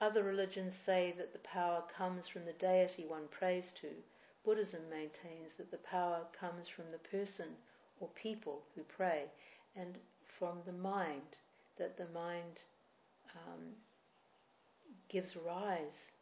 Other 0.00 0.22
religions 0.22 0.74
say 0.84 1.12
that 1.18 1.32
the 1.32 1.38
power 1.40 1.82
comes 1.96 2.28
from 2.28 2.44
the 2.46 2.52
deity 2.54 3.04
one 3.06 3.28
prays 3.28 3.72
to. 3.80 3.88
Buddhism 4.44 4.88
maintains 4.88 5.52
that 5.58 5.70
the 5.70 5.78
power 5.78 6.20
comes 6.38 6.66
from 6.68 6.90
the 6.92 6.98
person 7.10 7.48
or 8.00 8.08
people 8.14 8.62
who 8.74 8.82
pray 8.84 9.24
and 9.74 9.98
from 10.38 10.58
the 10.64 10.72
mind, 10.72 11.36
that 11.78 11.96
the 11.96 12.08
mind 12.14 12.62
um, 13.34 13.74
gives 15.08 15.36
rise 15.36 16.12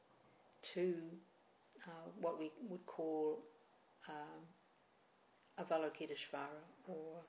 to 0.74 0.94
uh, 1.86 2.08
what 2.20 2.38
we 2.38 2.50
would 2.68 2.84
call 2.86 3.38
um, 4.08 4.42
Avalokiteshvara 5.60 6.62
or 6.88 7.22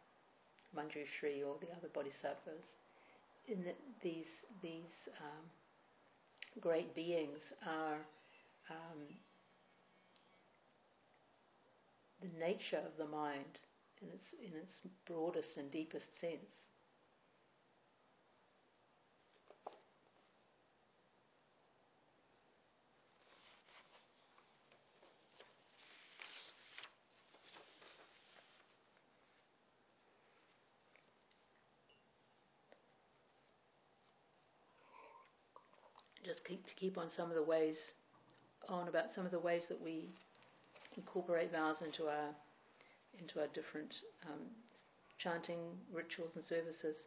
Manjushri 0.75 1.45
or 1.45 1.55
the 1.61 1.71
other 1.77 1.89
bodhisattvas. 1.93 2.65
In 3.47 3.63
that 3.63 3.77
these 4.01 4.31
these 4.61 4.95
um, 5.21 5.45
great 6.59 6.95
beings 6.95 7.41
are 7.67 7.99
um, 8.69 9.01
the 12.21 12.39
nature 12.39 12.81
of 12.85 12.97
the 12.97 13.05
mind 13.05 13.59
in 14.01 14.09
its, 14.09 14.33
in 14.39 14.57
its 14.59 14.81
broadest 15.05 15.57
and 15.57 15.71
deepest 15.71 16.19
sense. 16.19 16.51
Just 36.25 36.43
keep 36.43 36.65
to 36.67 36.73
keep 36.73 36.97
on 36.97 37.09
some 37.15 37.29
of 37.29 37.35
the 37.35 37.43
ways 37.43 37.77
on 38.67 38.87
about 38.87 39.13
some 39.13 39.25
of 39.25 39.31
the 39.31 39.39
ways 39.39 39.63
that 39.69 39.79
we 39.79 40.09
incorporate 40.97 41.51
vows 41.51 41.77
into 41.85 42.07
our 42.07 42.29
into 43.19 43.39
our 43.39 43.47
different 43.53 43.93
um, 44.25 44.41
chanting 45.17 45.59
rituals 45.93 46.35
and 46.35 46.43
services. 46.43 46.97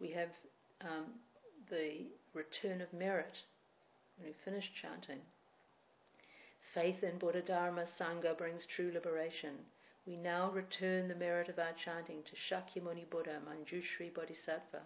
We 0.00 0.10
have 0.10 0.28
um, 0.82 1.06
the 1.70 2.06
return 2.34 2.80
of 2.80 2.92
merit 2.92 3.34
when 4.16 4.28
we 4.28 4.34
finish 4.44 4.70
chanting. 4.80 5.18
Faith 6.74 7.02
in 7.02 7.18
Buddha 7.18 7.42
Dharma 7.42 7.84
Sangha 7.98 8.36
brings 8.36 8.66
true 8.66 8.92
liberation. 8.92 9.54
We 10.06 10.16
now 10.16 10.50
return 10.50 11.08
the 11.08 11.14
merit 11.14 11.48
of 11.48 11.58
our 11.58 11.72
chanting 11.84 12.22
to 12.22 12.36
Shakyamuni 12.36 13.10
Buddha, 13.10 13.40
Manjushri 13.44 14.14
Bodhisattva, 14.14 14.82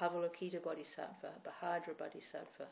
Avalokita 0.00 0.62
Bodhisattva, 0.62 1.30
Bhadra 1.44 1.96
Bodhisattva, 1.96 2.66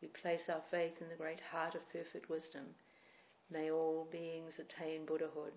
we 0.00 0.08
place 0.08 0.48
our 0.48 0.62
faith 0.70 1.00
in 1.00 1.08
the 1.08 1.14
great 1.14 1.40
heart 1.40 1.74
of 1.74 1.92
perfect 1.92 2.30
wisdom. 2.30 2.64
May 3.50 3.70
all 3.70 4.08
beings 4.10 4.58
attain 4.58 5.04
Buddhahood. 5.04 5.52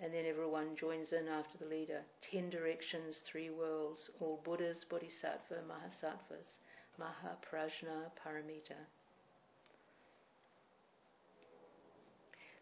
And 0.00 0.12
then 0.12 0.24
everyone 0.26 0.76
joins 0.76 1.12
in 1.12 1.28
after 1.28 1.58
the 1.58 1.66
leader. 1.66 2.02
Ten 2.20 2.50
directions, 2.50 3.22
three 3.30 3.50
worlds, 3.50 4.10
all 4.20 4.40
Buddhas, 4.44 4.84
Bodhisattva, 4.84 5.62
Mahasattvas, 5.68 6.58
Mahaprajna, 7.00 8.10
Paramita. 8.24 8.78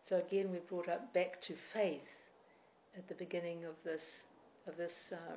So 0.07 0.17
again, 0.17 0.51
we 0.51 0.59
brought 0.59 0.89
up 0.89 1.13
back 1.15 1.41
to 1.43 1.55
faith 1.73 2.09
at 2.97 3.09
the 3.09 3.15
beginning 3.15 3.65
of 3.65 3.75
this 3.85 4.03
of 4.67 4.77
this 4.77 4.93
uh, 5.13 5.37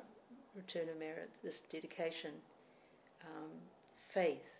return 0.54 0.88
of 0.88 0.98
merit, 0.98 1.30
this 1.42 1.60
dedication. 1.70 2.32
Um, 3.24 3.50
faith 4.12 4.53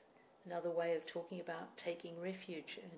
Another 0.46 0.70
way 0.70 0.94
of 0.94 1.06
talking 1.06 1.40
about 1.40 1.76
taking 1.76 2.20
refuge 2.20 2.78
in. 2.82 2.90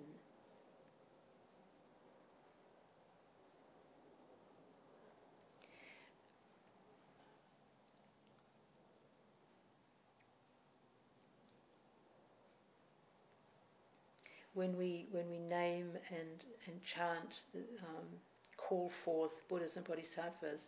When 14.55 14.77
we 14.77 15.07
when 15.13 15.29
we 15.31 15.39
name 15.39 15.91
and 16.11 16.45
and 16.67 16.83
chant, 16.83 17.43
um, 17.55 18.07
call 18.57 18.91
forth 19.05 19.33
Buddhas 19.49 19.77
and 19.77 19.85
Bodhisattvas, 19.87 20.63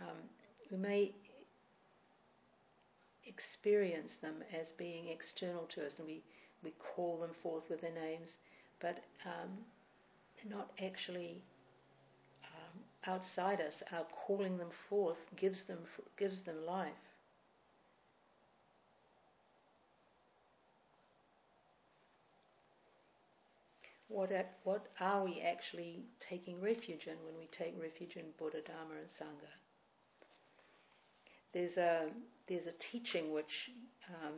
um, 0.00 0.16
we 0.70 0.78
may 0.78 1.12
experience 3.26 4.16
them 4.22 4.42
as 4.52 4.72
being 4.72 5.08
external 5.08 5.66
to 5.74 5.86
us 5.86 5.98
and 5.98 6.06
we, 6.06 6.22
we 6.62 6.72
call 6.72 7.18
them 7.18 7.32
forth 7.42 7.64
with 7.70 7.80
their 7.80 7.92
names, 7.92 8.38
but 8.80 8.98
um, 9.24 9.50
not 10.48 10.70
actually 10.82 11.42
um, 12.44 12.80
outside 13.06 13.60
us. 13.60 13.82
Our 13.92 14.04
calling 14.26 14.58
them 14.58 14.70
forth 14.88 15.18
gives 15.36 15.64
them, 15.64 15.78
gives 16.18 16.42
them 16.42 16.64
life. 16.66 16.92
What, 24.06 24.30
what 24.62 24.86
are 25.00 25.24
we 25.24 25.40
actually 25.40 26.04
taking 26.20 26.60
refuge 26.60 27.08
in 27.08 27.16
when 27.24 27.36
we 27.36 27.46
take 27.48 27.74
refuge 27.80 28.16
in 28.16 28.30
Buddha, 28.38 28.60
Dharma, 28.60 28.94
and 28.94 29.08
Sangha? 29.08 29.61
There's 31.52 31.76
a 31.76 32.08
there's 32.48 32.66
a 32.66 32.72
teaching 32.90 33.32
which 33.32 33.70
um, 34.08 34.34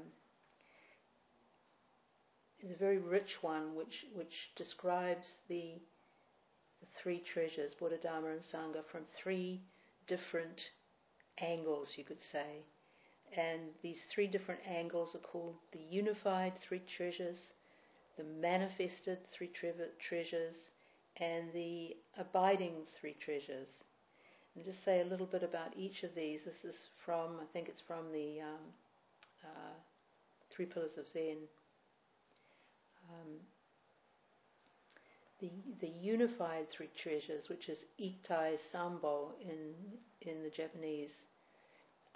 is 2.60 2.70
a 2.70 2.78
very 2.78 2.98
rich 2.98 3.42
one, 3.42 3.74
which 3.74 4.06
which 4.14 4.50
describes 4.56 5.28
the 5.48 5.74
the 6.80 6.86
three 7.02 7.20
treasures, 7.20 7.74
Buddha, 7.74 7.98
Dharma, 7.98 8.28
and 8.28 8.42
Sangha, 8.42 8.84
from 8.90 9.04
three 9.16 9.62
different 10.06 10.70
angles, 11.38 11.92
you 11.96 12.04
could 12.04 12.20
say. 12.20 12.64
And 13.36 13.62
these 13.82 14.02
three 14.10 14.26
different 14.26 14.60
angles 14.66 15.14
are 15.14 15.18
called 15.18 15.56
the 15.72 15.78
unified 15.78 16.52
three 16.58 16.82
treasures, 16.96 17.38
the 18.16 18.24
manifested 18.24 19.18
three 19.32 19.48
tre- 19.48 19.72
treasures, 19.98 20.54
and 21.16 21.52
the 21.52 21.96
abiding 22.18 22.86
three 23.00 23.14
treasures 23.14 23.68
just 24.62 24.84
say 24.84 25.00
a 25.00 25.04
little 25.04 25.26
bit 25.26 25.42
about 25.42 25.76
each 25.76 26.04
of 26.04 26.14
these. 26.14 26.40
This 26.44 26.64
is 26.64 26.76
from, 27.04 27.40
I 27.40 27.44
think 27.52 27.68
it's 27.68 27.82
from 27.86 28.12
the 28.12 28.40
um, 28.40 28.64
uh, 29.42 29.74
Three 30.50 30.66
Pillars 30.66 30.96
of 30.96 31.08
Zen. 31.08 31.38
Um, 33.10 33.40
the, 35.40 35.50
the 35.80 35.88
unified 35.88 36.70
three 36.70 36.88
treasures, 36.96 37.48
which 37.48 37.68
is 37.68 37.78
Ittai 37.98 38.56
Sambo 38.70 39.32
in, 39.42 39.74
in 40.22 40.42
the 40.42 40.50
Japanese, 40.50 41.10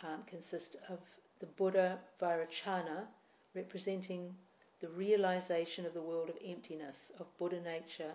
um, 0.04 0.22
consist 0.28 0.76
of 0.88 0.98
the 1.40 1.46
Buddha 1.46 1.98
Vairocana, 2.22 3.06
representing 3.54 4.32
the 4.80 4.88
realization 4.88 5.84
of 5.84 5.94
the 5.94 6.00
world 6.00 6.28
of 6.28 6.36
emptiness, 6.46 6.96
of 7.18 7.26
Buddha 7.38 7.60
nature, 7.60 8.12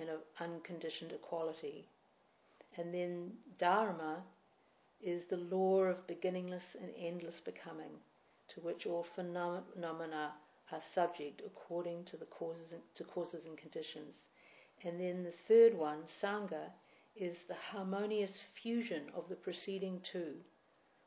and 0.00 0.08
of 0.08 0.20
unconditioned 0.40 1.12
equality. 1.12 1.86
And 2.80 2.94
then 2.94 3.32
Dharma 3.58 4.22
is 5.02 5.26
the 5.26 5.36
law 5.36 5.82
of 5.82 6.06
beginningless 6.06 6.62
and 6.80 6.90
endless 6.98 7.38
becoming, 7.40 7.90
to 8.54 8.60
which 8.60 8.86
all 8.86 9.06
phenomena 9.14 10.32
are 10.72 10.82
subject 10.94 11.42
according 11.44 12.06
to 12.06 12.16
the 12.16 12.24
causes 12.24 12.72
and, 12.72 12.80
to 12.94 13.04
causes 13.04 13.44
and 13.44 13.58
conditions. 13.58 14.16
And 14.82 14.98
then 14.98 15.24
the 15.24 15.34
third 15.46 15.76
one, 15.76 16.04
Sangha, 16.22 16.70
is 17.14 17.36
the 17.48 17.54
harmonious 17.54 18.40
fusion 18.62 19.10
of 19.14 19.28
the 19.28 19.36
preceding 19.36 20.00
two, 20.10 20.36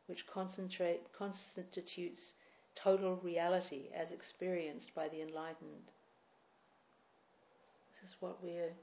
which 0.05 0.27
constitutes 0.27 2.33
total 2.75 3.15
reality 3.15 3.89
as 3.95 4.11
experienced 4.11 4.93
by 4.93 5.07
the 5.07 5.21
enlightened. 5.21 5.89
This 7.89 8.11
is 8.11 8.15
what 8.19 8.43
we're, 8.43 8.73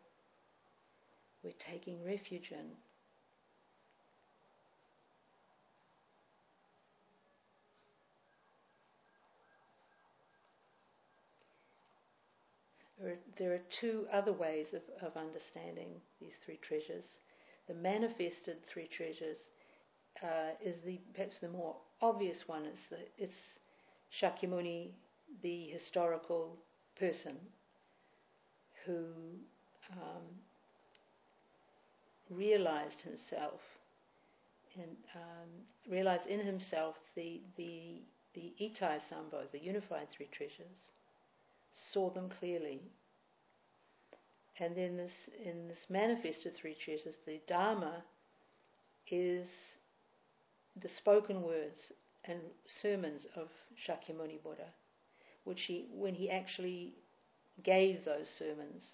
we're 1.42 1.53
taking 1.59 2.05
refuge 2.05 2.53
in. 2.53 2.70
There 13.38 13.55
are, 13.55 13.61
two 13.81 14.07
other 14.12 14.33
ways 14.33 14.74
of, 14.74 14.83
of 15.00 15.16
understanding 15.16 16.03
these 16.20 16.35
three 16.44 16.59
treasures. 16.59 17.07
The 17.66 17.72
manifested 17.72 18.59
three 18.66 18.88
treasures 18.88 19.38
uh, 20.22 20.50
is 20.62 20.76
the 20.85 21.00
perhaps 21.14 21.38
the 21.38 21.48
more 21.48 21.76
obvious 22.03 22.46
one. 22.46 22.66
It's 22.66 22.88
the 22.90 22.98
it's 23.16 23.37
Shakyamuni, 24.20 24.90
the 25.42 25.68
historical 25.68 26.59
person 26.98 27.37
who 28.85 29.05
um, 29.92 30.24
realized 32.30 33.00
himself 33.02 33.60
and 34.76 34.96
um, 35.14 35.50
realized 35.90 36.26
in 36.26 36.40
himself 36.40 36.96
the 37.14 37.40
the 37.56 38.02
the 38.34 38.52
Ittai 38.58 38.98
Sambo, 39.08 39.44
the 39.50 39.58
unified 39.58 40.08
three 40.16 40.28
treasures, 40.30 40.90
saw 41.72 42.10
them 42.10 42.30
clearly. 42.38 42.80
And 44.58 44.76
then 44.76 44.96
this 44.96 45.12
in 45.44 45.68
this 45.68 45.86
manifested 45.88 46.54
three 46.56 46.76
treasures, 46.84 47.16
the 47.26 47.40
Dharma 47.48 48.04
is 49.10 49.48
the 50.80 50.88
spoken 50.88 51.42
words 51.42 51.92
and 52.24 52.38
sermons 52.66 53.26
of 53.34 53.48
Shakyamuni 53.86 54.42
Buddha, 54.42 54.68
which 55.44 55.62
he, 55.62 55.88
when 55.92 56.14
he 56.14 56.30
actually 56.30 56.94
gave 57.62 58.04
those 58.04 58.28
sermons 58.38 58.84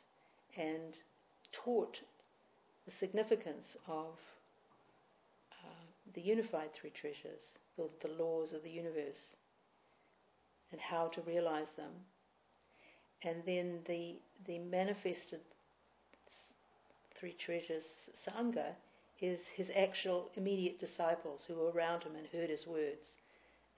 and 0.57 0.94
taught 1.53 2.01
the 2.87 2.92
significance 2.92 3.77
of 3.88 4.14
uh, 5.53 5.85
the 6.14 6.20
unified 6.20 6.70
three 6.81 6.90
treasures, 6.90 7.42
the, 7.77 7.88
the 8.01 8.14
laws 8.14 8.53
of 8.53 8.62
the 8.62 8.70
universe, 8.70 9.35
and 10.72 10.81
how 10.81 11.09
to 11.09 11.20
realize 11.22 11.68
them. 11.77 11.90
And 13.22 13.42
then 13.44 13.81
the, 13.87 14.16
the 14.46 14.59
manifested 14.59 15.40
three 17.18 17.35
treasures, 17.44 17.85
Sangha, 18.27 18.75
is 19.20 19.40
his 19.57 19.70
actual 19.75 20.31
immediate 20.37 20.79
disciples 20.79 21.42
who 21.46 21.55
were 21.55 21.70
around 21.70 22.03
him 22.03 22.14
and 22.16 22.27
heard 22.27 22.51
his 22.51 22.66
words 22.66 23.07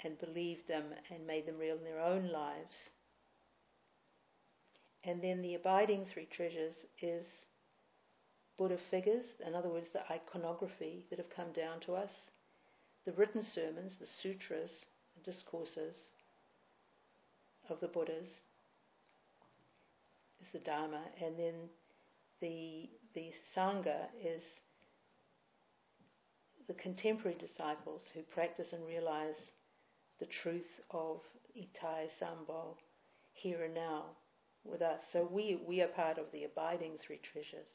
and 0.04 0.18
believed 0.18 0.66
them 0.68 0.84
and 1.10 1.26
made 1.26 1.46
them 1.46 1.58
real 1.58 1.76
in 1.76 1.84
their 1.84 2.00
own 2.00 2.30
lives. 2.32 2.76
And 5.04 5.22
then 5.22 5.42
the 5.42 5.54
abiding 5.54 6.06
three 6.06 6.26
treasures 6.26 6.74
is 7.00 7.24
Buddha 8.58 8.76
figures, 8.90 9.24
in 9.46 9.54
other 9.54 9.68
words, 9.68 9.90
the 9.90 10.02
iconography 10.12 11.04
that 11.08 11.18
have 11.18 11.30
come 11.30 11.52
down 11.52 11.80
to 11.80 11.94
us, 11.94 12.10
the 13.06 13.12
written 13.12 13.42
sermons, 13.42 13.96
the 13.98 14.06
sutras, 14.06 14.84
the 15.16 15.30
discourses 15.30 16.10
of 17.70 17.80
the 17.80 17.86
Buddhas, 17.86 18.28
is 20.42 20.48
the 20.52 20.58
Dharma, 20.58 21.02
and 21.24 21.38
then 21.38 21.54
the 22.40 22.88
the 23.14 23.30
Sangha 23.56 24.06
is 24.22 24.42
the 26.66 26.74
contemporary 26.74 27.36
disciples 27.38 28.02
who 28.14 28.20
practice 28.22 28.72
and 28.72 28.86
realize 28.86 29.36
the 30.20 30.26
truth 30.26 30.80
of 30.90 31.20
Ittai 31.54 32.08
Sambo 32.18 32.76
here 33.32 33.64
and 33.64 33.74
now 33.74 34.04
with 34.64 34.82
us. 34.82 35.00
So 35.12 35.28
we, 35.30 35.58
we 35.66 35.80
are 35.80 35.88
part 35.88 36.18
of 36.18 36.26
the 36.32 36.44
abiding 36.44 36.98
three 37.00 37.20
treasures. 37.32 37.68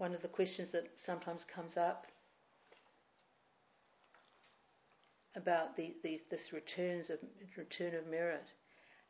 One 0.00 0.14
of 0.14 0.22
the 0.22 0.28
questions 0.28 0.72
that 0.72 0.86
sometimes 1.04 1.44
comes 1.54 1.76
up 1.76 2.06
about 5.36 5.76
the, 5.76 5.94
the, 6.02 6.22
this 6.30 6.54
returns 6.54 7.10
of 7.10 7.18
return 7.54 7.94
of 7.94 8.06
merit. 8.06 8.46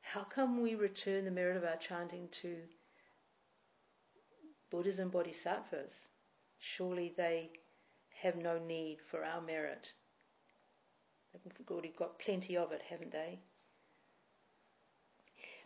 How 0.00 0.24
come 0.24 0.60
we 0.60 0.74
return 0.74 1.24
the 1.24 1.30
merit 1.30 1.56
of 1.56 1.62
our 1.62 1.76
chanting 1.76 2.28
to 2.42 2.56
Buddhas 4.72 4.98
and 4.98 5.12
Bodhisattvas? 5.12 5.92
Surely 6.58 7.14
they 7.16 7.50
have 8.20 8.34
no 8.34 8.58
need 8.58 8.98
for 9.12 9.24
our 9.24 9.40
merit. 9.40 9.86
They've 11.32 11.70
already 11.70 11.94
got 11.96 12.18
plenty 12.18 12.56
of 12.56 12.72
it, 12.72 12.82
haven't 12.90 13.12
they? 13.12 13.38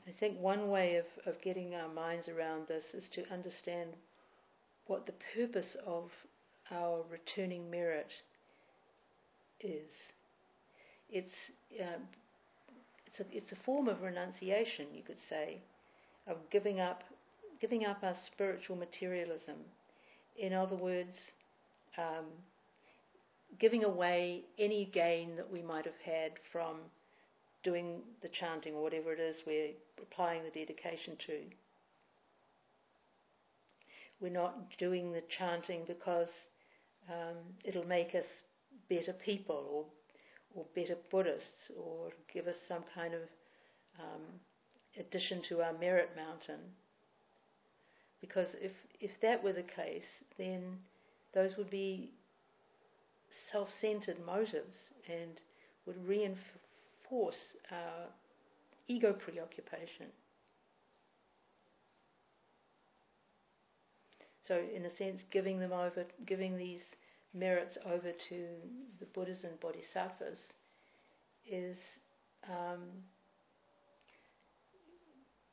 I 0.06 0.12
think 0.20 0.38
one 0.38 0.68
way 0.68 0.96
of, 0.96 1.06
of 1.24 1.40
getting 1.40 1.74
our 1.74 1.88
minds 1.88 2.28
around 2.28 2.68
this 2.68 2.84
is 2.92 3.08
to 3.14 3.32
understand 3.32 3.94
what 4.86 5.06
the 5.06 5.14
purpose 5.34 5.76
of 5.86 6.10
our 6.70 7.02
returning 7.10 7.70
merit 7.70 8.10
is. 9.60 9.90
It's, 11.10 11.32
uh, 11.80 11.98
it's, 13.06 13.20
a, 13.20 13.24
it's 13.30 13.52
a 13.52 13.64
form 13.64 13.88
of 13.88 14.02
renunciation, 14.02 14.86
you 14.94 15.02
could 15.02 15.20
say, 15.28 15.60
of 16.26 16.36
giving 16.50 16.80
up, 16.80 17.02
giving 17.60 17.84
up 17.84 17.98
our 18.02 18.16
spiritual 18.26 18.76
materialism 18.76 19.56
in 20.36 20.52
other 20.52 20.76
words, 20.76 21.14
um, 21.96 22.26
giving 23.58 23.84
away 23.84 24.42
any 24.58 24.86
gain 24.86 25.36
that 25.36 25.50
we 25.50 25.62
might 25.62 25.84
have 25.84 26.00
had 26.04 26.32
from 26.50 26.76
doing 27.62 28.00
the 28.20 28.28
chanting 28.28 28.74
or 28.74 28.82
whatever 28.82 29.12
it 29.12 29.20
is 29.20 29.36
we're 29.46 29.70
applying 30.02 30.42
the 30.42 30.50
dedication 30.50 31.16
to. 31.26 31.38
We're 34.20 34.32
not 34.32 34.56
doing 34.78 35.12
the 35.12 35.22
chanting 35.38 35.82
because 35.86 36.28
um, 37.10 37.36
it'll 37.64 37.86
make 37.86 38.14
us 38.14 38.24
better 38.88 39.12
people 39.12 39.68
or 39.70 39.84
or 40.54 40.64
better 40.74 40.96
Buddhists 41.10 41.70
or 41.76 42.10
give 42.32 42.46
us 42.46 42.56
some 42.68 42.84
kind 42.94 43.14
of 43.14 43.22
um, 43.98 44.22
addition 44.98 45.42
to 45.48 45.62
our 45.62 45.72
merit 45.78 46.10
mountain. 46.16 46.60
Because 48.20 48.48
if, 48.60 48.72
if 49.00 49.10
that 49.20 49.42
were 49.42 49.52
the 49.52 49.62
case, 49.62 50.04
then 50.38 50.78
those 51.34 51.56
would 51.56 51.70
be 51.70 52.12
self 53.50 53.68
centered 53.80 54.24
motives 54.24 54.76
and 55.08 55.40
would 55.86 55.96
reinforce 56.06 57.56
our 57.70 58.06
ego 58.86 59.12
preoccupation. 59.12 60.06
So, 64.46 64.62
in 64.74 64.84
a 64.84 64.90
sense, 64.90 65.24
giving 65.30 65.58
them 65.58 65.72
over, 65.72 66.04
giving 66.26 66.56
these 66.56 66.82
merits 67.32 67.78
over 67.86 68.12
to 68.28 68.46
the 69.00 69.06
Buddhas 69.06 69.44
and 69.44 69.58
Bodhisattvas 69.60 70.38
is 71.46 71.76
um, 72.48 72.80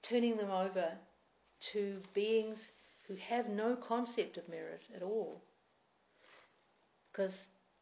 turning 0.04 0.38
them 0.38 0.52
over 0.52 0.92
to 1.74 2.02
beings 2.14 2.60
who 3.08 3.16
have 3.16 3.50
no 3.50 3.76
concept 3.76 4.38
of 4.38 4.48
merit 4.50 4.82
at 4.96 5.02
all. 5.02 5.42
Because 7.12 7.34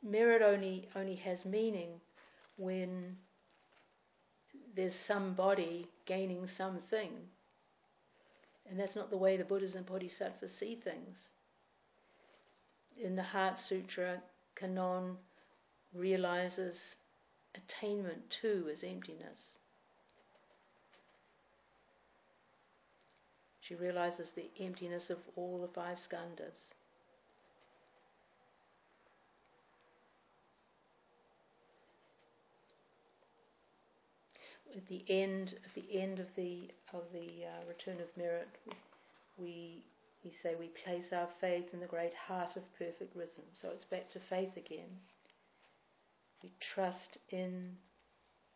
merit 0.03 0.41
only, 0.41 0.87
only 0.95 1.15
has 1.15 1.43
meaning 1.45 1.89
when 2.57 3.15
there's 4.75 4.95
somebody 5.07 5.87
gaining 6.05 6.47
something. 6.57 7.09
And 8.69 8.79
that's 8.79 8.95
not 8.95 9.09
the 9.09 9.17
way 9.17 9.35
the 9.35 9.43
Buddhas 9.43 9.75
and 9.75 9.85
Bodhisattvas 9.85 10.51
see 10.59 10.75
things. 10.75 11.17
In 13.01 13.15
the 13.15 13.23
Heart 13.23 13.57
Sutra, 13.57 14.21
Kannon 14.55 15.17
realizes 15.93 16.75
attainment 17.55 18.29
too 18.29 18.69
as 18.71 18.83
emptiness. 18.83 19.39
She 23.61 23.75
realizes 23.75 24.27
the 24.35 24.49
emptiness 24.59 25.09
of 25.09 25.17
all 25.35 25.61
the 25.61 25.67
five 25.67 25.97
skandhas. 25.97 26.69
At 34.75 34.87
the 34.87 35.03
end, 35.09 35.55
at 35.65 35.73
the 35.73 35.99
end 35.99 36.19
of 36.19 36.27
the 36.35 36.69
of 36.93 37.03
the 37.11 37.45
uh, 37.45 37.67
return 37.67 37.99
of 38.01 38.15
merit, 38.17 38.49
we 39.37 39.83
we 40.23 40.31
say 40.43 40.55
we 40.59 40.67
place 40.67 41.11
our 41.11 41.29
faith 41.41 41.73
in 41.73 41.79
the 41.79 41.87
great 41.87 42.13
heart 42.13 42.55
of 42.55 42.63
perfect 42.77 43.15
wisdom. 43.15 43.45
So 43.61 43.69
it's 43.69 43.85
back 43.85 44.09
to 44.11 44.19
faith 44.19 44.57
again. 44.57 44.89
We 46.43 46.51
trust 46.59 47.17
in 47.29 47.75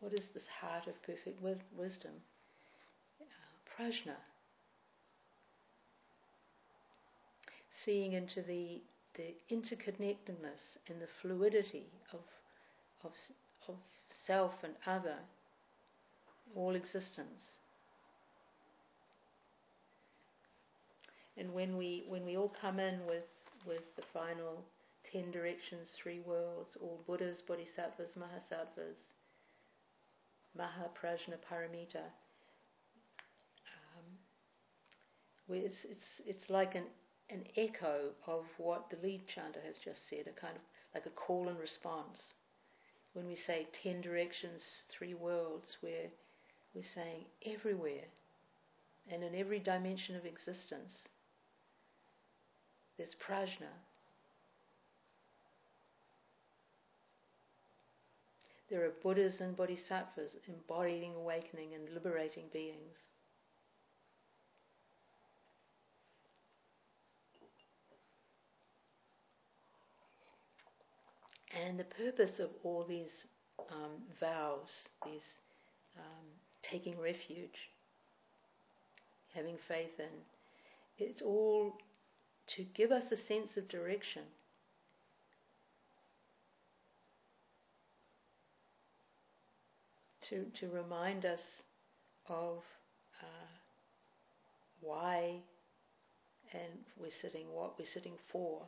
what 0.00 0.12
is 0.12 0.28
this 0.34 0.46
heart 0.60 0.86
of 0.86 1.02
perfect 1.02 1.42
wisdom? 1.76 2.12
Uh, 3.20 3.82
prajna, 3.82 4.16
seeing 7.84 8.12
into 8.12 8.42
the 8.42 8.82
the 9.16 9.34
interconnectedness 9.50 10.76
and 10.88 11.00
the 11.00 11.08
fluidity 11.22 11.86
of, 12.12 12.20
of, 13.04 13.12
of 13.68 13.76
self 14.26 14.52
and 14.62 14.74
other, 14.86 15.16
all 16.54 16.74
existence. 16.74 17.42
And 21.36 21.52
when 21.52 21.76
we 21.76 22.04
when 22.08 22.24
we 22.24 22.36
all 22.36 22.52
come 22.60 22.78
in 22.78 23.04
with 23.06 23.24
with 23.66 23.82
the 23.96 24.02
final 24.12 24.64
ten 25.10 25.30
directions, 25.30 25.88
three 26.00 26.20
worlds, 26.20 26.76
all 26.80 27.00
Buddhas, 27.06 27.42
Bodhisattvas, 27.42 28.10
Mahasattvas, 28.18 28.98
Mahaprajna 30.58 31.36
Paramita, 31.50 32.04
um, 33.74 34.06
it's, 35.48 35.84
it's, 35.84 36.04
it's 36.24 36.50
like 36.50 36.74
an, 36.74 36.84
an 37.30 37.44
echo 37.56 38.10
of 38.26 38.44
what 38.58 38.88
the 38.90 38.96
lead 39.06 39.26
chanter 39.26 39.60
has 39.66 39.76
just 39.84 40.08
said, 40.08 40.26
a 40.26 40.40
kind 40.40 40.54
of 40.54 40.62
like 40.94 41.06
a 41.06 41.10
call 41.10 41.48
and 41.48 41.58
response. 41.58 42.34
When 43.14 43.26
we 43.26 43.34
say 43.34 43.66
ten 43.82 44.00
directions, 44.00 44.62
three 44.96 45.14
worlds, 45.14 45.76
we're, 45.82 46.10
we're 46.74 46.82
saying 46.94 47.24
everywhere 47.46 48.06
and 49.10 49.22
in 49.22 49.34
every 49.34 49.58
dimension 49.58 50.16
of 50.16 50.24
existence 50.24 50.92
there's 52.96 53.14
prajna. 53.16 53.72
There 58.70 58.84
are 58.84 58.92
Buddhas 59.02 59.40
and 59.40 59.56
Bodhisattvas 59.56 60.32
embodying 60.48 61.14
awakening 61.14 61.74
and 61.74 61.92
liberating 61.92 62.44
beings. 62.52 62.96
And 71.66 71.78
the 71.78 71.84
purpose 71.84 72.40
of 72.40 72.50
all 72.62 72.84
these 72.88 73.26
um, 73.70 74.02
vows, 74.18 74.70
these 75.04 75.22
um, 75.96 76.26
taking 76.70 76.98
refuge, 77.00 77.70
having 79.34 79.56
faith 79.68 79.98
in, 79.98 81.04
it's 81.06 81.22
all 81.22 81.72
to 82.56 82.64
give 82.74 82.92
us 82.92 83.04
a 83.10 83.16
sense 83.16 83.56
of 83.56 83.68
direction. 83.68 84.22
To, 90.30 90.44
to 90.60 90.68
remind 90.70 91.26
us 91.26 91.40
of 92.28 92.58
uh, 93.20 93.46
why 94.80 95.40
and 96.52 96.72
we're 96.98 97.10
sitting, 97.20 97.46
what 97.52 97.78
we're 97.78 97.84
sitting 97.92 98.14
for. 98.30 98.62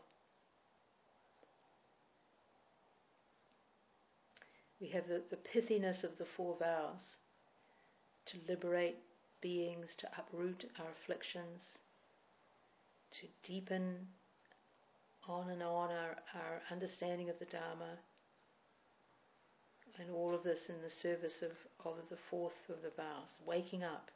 We 4.80 4.88
have 4.88 5.04
the, 5.08 5.22
the 5.30 5.36
pithiness 5.36 6.04
of 6.04 6.18
the 6.18 6.26
four 6.36 6.56
vows 6.58 7.00
to 8.26 8.38
liberate 8.48 8.96
beings, 9.40 9.90
to 9.98 10.08
uproot 10.18 10.64
our 10.78 10.86
afflictions, 11.02 11.62
to 13.12 13.26
deepen 13.44 13.96
on 15.28 15.50
and 15.50 15.62
on 15.62 15.90
our, 15.90 16.16
our 16.34 16.62
understanding 16.70 17.30
of 17.30 17.38
the 17.38 17.44
Dharma, 17.46 17.98
and 19.98 20.10
all 20.10 20.34
of 20.34 20.42
this 20.42 20.68
in 20.68 20.74
the 20.82 20.90
service 20.90 21.42
of, 21.42 21.52
of 21.84 21.96
the 22.10 22.18
fourth 22.30 22.52
of 22.68 22.82
the 22.82 22.90
vows, 22.96 23.30
waking 23.46 23.82
up, 23.82 24.10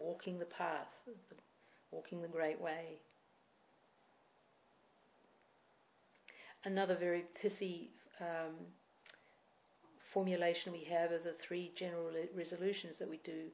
walking 0.00 0.38
the 0.38 0.46
path, 0.46 0.88
walking 1.90 2.22
the 2.22 2.28
great 2.28 2.60
way. 2.60 2.98
Another 6.64 6.96
very 6.96 7.24
pithy 7.40 7.90
um, 8.20 8.54
formulation 10.12 10.72
we 10.72 10.84
have 10.84 11.12
are 11.12 11.18
the 11.18 11.34
three 11.46 11.72
general 11.76 12.10
resolutions 12.36 12.98
that 12.98 13.08
we 13.08 13.18
do 13.18 13.46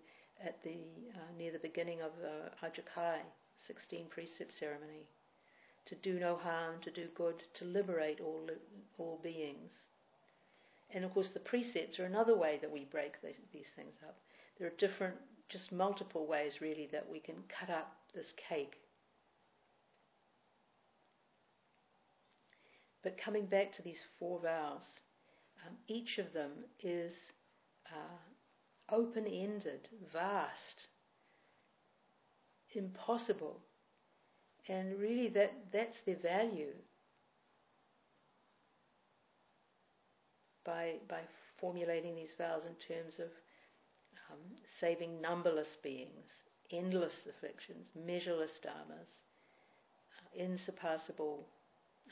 at 0.45 0.63
the 0.63 0.77
uh, 1.15 1.39
near 1.39 1.53
the 1.53 1.59
beginning 1.59 2.01
of 2.03 2.11
the 2.21 2.51
Ajakai 2.67 3.19
16 3.67 4.07
precept 4.11 4.55
ceremony. 4.55 5.07
To 5.87 5.95
do 5.97 6.19
no 6.19 6.37
harm, 6.37 6.77
to 6.83 6.91
do 6.91 7.09
good, 7.15 7.43
to 7.55 7.65
liberate 7.65 8.21
all 8.21 8.49
all 8.99 9.21
beings. 9.23 9.73
And 10.91 11.05
of 11.05 11.13
course, 11.13 11.31
the 11.33 11.41
precepts 11.41 11.99
are 11.99 12.05
another 12.05 12.37
way 12.37 12.59
that 12.61 12.71
we 12.71 12.85
break 12.85 13.21
these, 13.23 13.39
these 13.53 13.69
things 13.75 13.95
up. 14.07 14.17
There 14.59 14.69
are 14.69 14.77
different, 14.79 15.17
just 15.49 15.73
multiple 15.73 16.27
ways 16.27 16.61
really 16.61 16.89
that 16.93 17.09
we 17.11 17.21
can 17.21 17.37
cut 17.49 17.71
up 17.71 17.97
this 18.15 18.33
cake. 18.49 18.75
But 23.03 23.19
coming 23.19 23.47
back 23.47 23.73
to 23.75 23.83
these 23.83 24.03
four 24.19 24.41
vows, 24.41 24.83
um, 25.67 25.77
each 25.89 26.19
of 26.19 26.33
them 26.33 26.51
is 26.83 27.13
uh, 27.91 28.95
open 28.95 29.27
ended, 29.27 29.89
vast, 30.13 30.89
impossible. 32.75 33.59
And 34.69 34.99
really, 34.99 35.29
that, 35.31 35.53
that's 35.73 36.01
their 36.05 36.17
value. 36.17 36.75
By, 40.65 40.95
by 41.09 41.21
formulating 41.61 42.17
these 42.17 42.35
vows 42.37 42.63
in 42.67 42.75
terms 42.97 43.21
of 43.21 43.29
um, 44.31 44.39
saving 44.81 45.21
numberless 45.21 45.77
beings, 45.83 46.27
endless 46.73 47.15
afflictions, 47.31 47.87
measureless 47.95 48.59
dharmas, 48.65 49.09
uh, 50.11 50.43
insurpassable, 50.43 51.45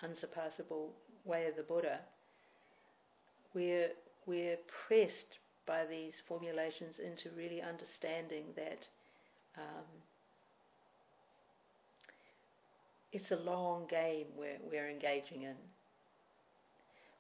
unsurpassable 0.02 0.94
way 1.24 1.46
of 1.46 1.56
the 1.56 1.64
Buddha, 1.64 1.98
we're, 3.54 3.90
we're 4.26 4.58
pressed 4.86 5.38
by 5.66 5.86
these 5.86 6.14
formulations 6.28 6.96
into 6.98 7.30
really 7.36 7.62
understanding 7.62 8.44
that 8.56 8.78
um, 9.56 9.84
it's 13.12 13.30
a 13.30 13.36
long 13.36 13.86
game 13.88 14.26
we're, 14.36 14.58
we're 14.70 14.90
engaging 14.90 15.42
in. 15.42 15.54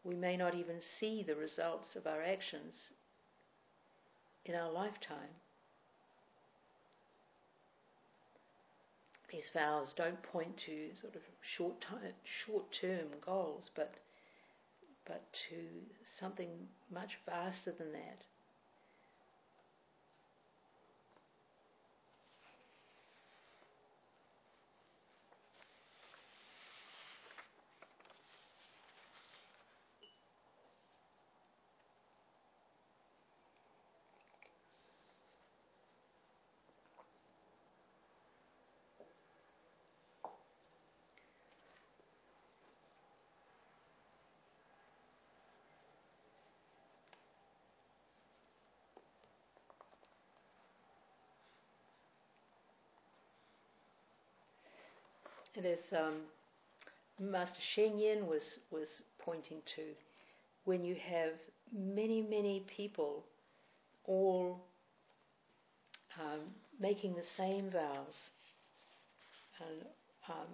We 0.02 0.16
may 0.16 0.36
not 0.36 0.54
even 0.54 0.76
see 1.00 1.22
the 1.22 1.36
results 1.36 1.96
of 1.96 2.06
our 2.06 2.22
actions 2.22 2.74
in 4.44 4.54
our 4.54 4.70
lifetime. 4.70 5.32
These 9.30 9.50
vows 9.54 9.94
don't 9.96 10.22
point 10.22 10.56
to 10.66 10.90
sort 11.00 11.16
of 11.16 11.22
short 11.40 11.80
time, 11.80 12.12
short-term 12.44 13.08
goals, 13.24 13.70
but 13.74 13.94
but 15.06 15.32
to 15.32 15.56
something 16.18 16.50
much 16.90 17.18
vaster 17.26 17.72
than 17.72 17.92
that. 17.92 18.22
And 55.56 55.66
as 55.66 55.78
um, 55.96 56.14
Master 57.20 57.60
Sheng 57.74 57.98
Yen 57.98 58.26
was, 58.26 58.42
was 58.70 58.88
pointing 59.18 59.58
to, 59.76 59.82
when 60.64 60.84
you 60.84 60.96
have 60.96 61.32
many, 61.72 62.22
many 62.22 62.64
people 62.76 63.24
all 64.06 64.60
um, 66.20 66.40
making 66.80 67.14
the 67.14 67.24
same 67.36 67.70
vows, 67.70 68.14
and, 69.60 69.84
um, 70.28 70.48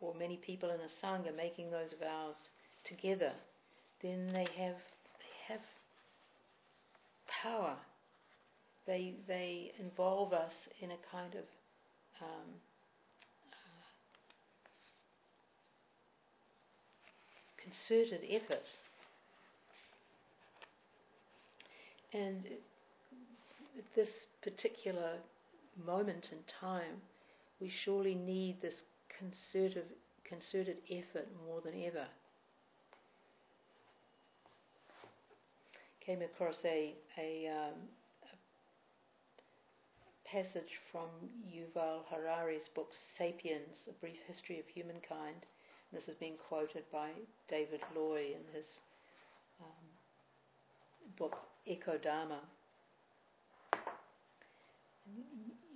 or 0.00 0.14
many 0.14 0.36
people 0.36 0.70
in 0.70 0.76
a 0.80 1.06
sangha 1.06 1.34
making 1.34 1.70
those 1.70 1.94
vows 2.00 2.36
together, 2.84 3.32
then 4.02 4.30
they 4.32 4.46
have 4.56 4.76
they 5.18 5.54
have 5.54 5.60
power. 7.42 7.76
They 8.86 9.14
they 9.26 9.72
involve 9.78 10.32
us 10.32 10.52
in 10.80 10.90
a 10.90 10.96
kind 11.10 11.34
of 11.34 11.44
um, 12.22 12.48
concerted 17.66 18.20
effort. 18.30 18.62
And 22.12 22.44
at 23.76 23.84
this 23.94 24.08
particular 24.42 25.18
moment 25.84 26.30
in 26.32 26.38
time, 26.60 27.02
we 27.60 27.70
surely 27.84 28.14
need 28.14 28.62
this 28.62 28.82
concerted, 29.18 29.84
concerted 30.24 30.76
effort 30.90 31.28
more 31.46 31.60
than 31.60 31.74
ever. 31.84 32.06
Came 36.04 36.22
across 36.22 36.56
a, 36.64 36.94
a, 37.18 37.48
um, 37.48 37.74
a 38.22 38.36
passage 40.28 40.78
from 40.92 41.08
Yuval 41.52 42.02
Harari's 42.08 42.68
book 42.74 42.92
*Sapiens: 43.18 43.76
A 43.88 43.92
Brief 44.00 44.18
History 44.28 44.60
of 44.60 44.66
Humankind*. 44.72 45.44
This 45.92 46.08
is 46.08 46.14
being 46.14 46.36
quoted 46.48 46.84
by 46.92 47.10
David 47.48 47.80
Loy 47.94 48.34
in 48.34 48.54
his 48.54 48.66
um, 49.60 49.86
book 51.16 51.36
*Ecodharma*. 51.66 52.40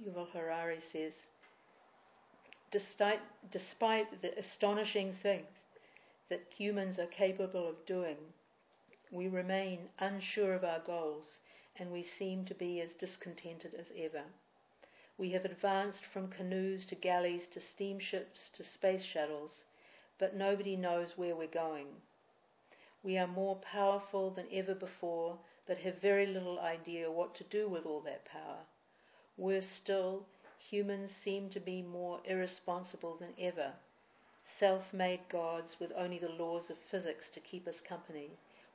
Yuval 0.05 0.31
Harari 0.33 0.81
says, 0.93 1.13
despite, 2.71 3.21
despite 3.51 4.23
the 4.23 4.37
astonishing 4.39 5.15
things 5.23 5.47
that 6.29 6.47
humans 6.57 6.99
are 6.99 7.07
capable 7.07 7.69
of 7.69 7.87
doing, 7.87 8.17
we 9.11 9.29
remain 9.29 9.89
unsure 9.99 10.55
of 10.55 10.65
our 10.65 10.81
goals 10.81 11.27
and 11.77 11.91
we 11.91 12.03
seem 12.03 12.45
to 12.45 12.55
be 12.55 12.81
as 12.81 12.93
discontented 12.95 13.75
as 13.75 13.87
ever. 13.97 14.25
We 15.19 15.31
have 15.33 15.45
advanced 15.45 16.03
from 16.13 16.29
canoes 16.29 16.85
to 16.87 16.95
galleys 16.95 17.47
to 17.53 17.61
steamships 17.61 18.51
to 18.55 18.65
space 18.65 19.03
shuttles, 19.03 19.65
but 20.21 20.37
nobody 20.37 20.77
knows 20.77 21.17
where 21.17 21.35
we're 21.35 21.49
going. 21.49 21.89
We 23.03 23.17
are 23.17 23.27
more 23.27 23.57
powerful 23.57 24.31
than 24.31 24.47
ever 24.53 24.75
before, 24.75 25.39
but 25.67 25.79
have 25.79 26.03
very 26.03 26.27
little 26.27 26.61
idea 26.61 27.11
what 27.11 27.35
to 27.37 27.45
do 27.45 27.69
with 27.69 27.87
all 27.87 28.01
that 28.03 28.27
power. 28.27 28.59
Worse 29.39 29.67
still, 29.67 30.27
humans 30.59 31.11
seem 31.25 31.49
to 31.51 31.61
be 31.61 31.81
more 31.81 32.21
irresponsible 32.27 33.17
than 33.17 33.33
ever, 33.41 33.73
self 34.59 34.93
made 34.93 35.27
gods 35.31 35.81
with 35.81 35.91
only 35.97 36.19
the 36.19 36.29
laws 36.29 36.69
of 36.69 36.77
physics 36.91 37.31
to 37.31 37.41
keep 37.41 37.67
us 37.67 37.81
company. 37.81 38.29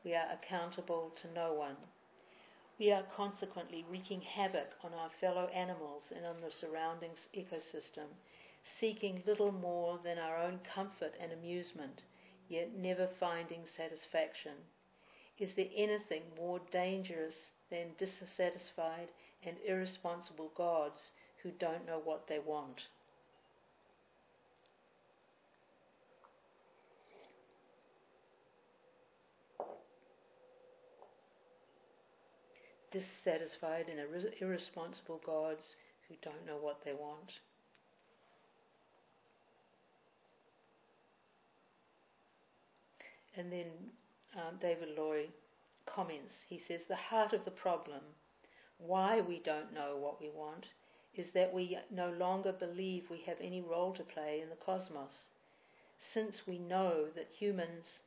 We 0.04 0.16
are 0.16 0.32
accountable 0.32 1.12
to 1.22 1.32
no 1.34 1.54
one. 1.54 1.78
We 2.80 2.92
are 2.92 3.04
consequently 3.16 3.86
wreaking 3.88 4.22
havoc 4.22 4.70
on 4.84 4.94
our 4.96 5.12
fellow 5.22 5.48
animals 5.54 6.12
and 6.16 6.26
on 6.26 6.42
the 6.42 6.52
surrounding 6.52 7.12
ecosystem, 7.36 8.08
seeking 8.80 9.24
little 9.26 9.52
more 9.52 10.00
than 10.04 10.18
our 10.18 10.38
own 10.38 10.60
comfort 10.74 11.14
and 11.20 11.32
amusement, 11.32 12.02
yet 12.50 12.74
never 12.76 13.08
finding 13.20 13.66
satisfaction. 13.66 14.54
Is 15.38 15.54
there 15.56 15.70
anything 15.76 16.24
more 16.38 16.60
dangerous 16.72 17.36
than 17.70 17.96
dissatisfied 17.98 19.10
and 19.46 19.58
irresponsible 19.66 20.52
gods 20.56 21.12
who 21.46 21.52
don't 21.60 21.86
know 21.86 22.02
what 22.04 22.28
they 22.28 22.40
want. 22.40 22.82
Dissatisfied 32.92 33.88
and 33.90 34.00
irresponsible 34.40 35.22
gods 35.26 35.76
who 36.08 36.16
don't 36.24 36.46
know 36.48 36.58
what 36.58 36.84
they 36.84 36.94
want. 36.94 37.34
And 43.38 43.52
then 43.52 43.68
um, 44.36 44.58
David 44.60 44.98
Loy 44.98 45.28
comments. 45.86 46.34
He 46.48 46.58
says, 46.58 46.86
The 46.86 46.96
heart 46.96 47.34
of 47.34 47.46
the 47.46 47.52
problem 47.52 48.02
why 48.78 49.22
we 49.22 49.40
don't 49.40 49.74
know 49.74 49.96
what 49.96 50.20
we 50.20 50.30
want 50.30 50.68
is 51.16 51.32
that 51.32 51.54
we 51.54 51.78
no 51.90 52.10
longer 52.12 52.52
believe 52.52 53.10
we 53.10 53.22
have 53.22 53.40
any 53.40 53.62
role 53.62 53.94
to 53.94 54.04
play 54.04 54.42
in 54.42 54.50
the 54.50 54.56
cosmos. 54.56 55.28
Since 55.98 56.46
we 56.46 56.58
know 56.58 57.10
that 57.16 57.30
humans, 57.30 58.02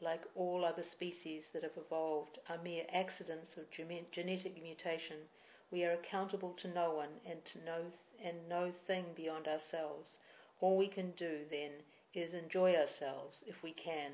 like 0.00 0.22
all 0.36 0.64
other 0.64 0.82
species 0.82 1.48
that 1.52 1.64
have 1.64 1.76
evolved, 1.76 2.38
are 2.48 2.58
mere 2.58 2.86
accidents 2.92 3.56
of 3.56 3.70
genetic 3.70 4.62
mutation, 4.62 5.28
we 5.70 5.84
are 5.84 5.92
accountable 5.92 6.52
to 6.54 6.68
no 6.68 6.92
one 6.92 7.20
and 7.26 7.44
to 7.46 7.58
no 7.64 7.92
and 8.22 8.48
no 8.48 8.70
thing 8.86 9.12
beyond 9.14 9.48
ourselves. 9.48 10.18
All 10.60 10.76
we 10.76 10.86
can 10.86 11.10
do 11.12 11.44
then 11.50 11.82
is 12.14 12.34
enjoy 12.34 12.76
ourselves 12.76 13.42
if 13.46 13.62
we 13.62 13.72
can, 13.72 14.12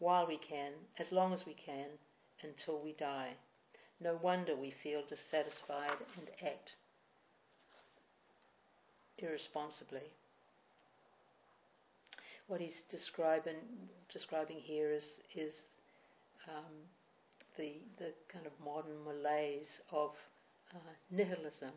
while 0.00 0.26
we 0.26 0.38
can, 0.38 0.72
as 0.98 1.12
long 1.12 1.32
as 1.32 1.46
we 1.46 1.54
can, 1.54 1.86
until 2.42 2.80
we 2.82 2.92
die. 2.98 3.30
No 4.00 4.18
wonder 4.22 4.56
we 4.56 4.74
feel 4.82 5.02
dissatisfied 5.08 5.98
and 6.18 6.28
act 6.42 6.72
irresponsibly. 9.18 10.08
What 12.48 12.60
he's 12.60 12.82
describing 12.90 13.60
describing 14.12 14.56
here 14.58 14.90
is 14.90 15.04
is 15.36 15.54
um, 16.48 16.72
the 17.56 17.74
the 17.98 18.12
kind 18.32 18.46
of 18.46 18.52
modern 18.64 19.04
malaise 19.04 19.68
of 19.92 20.10
uh, 20.74 20.78
nihilism. 21.10 21.74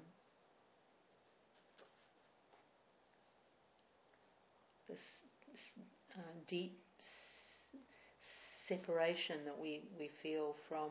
This, 4.88 5.00
this 5.52 5.62
uh, 6.16 6.22
deep 6.48 6.83
separation 8.74 9.38
that 9.46 9.60
we, 9.60 9.82
we 10.00 10.10
feel 10.22 10.56
from 10.68 10.90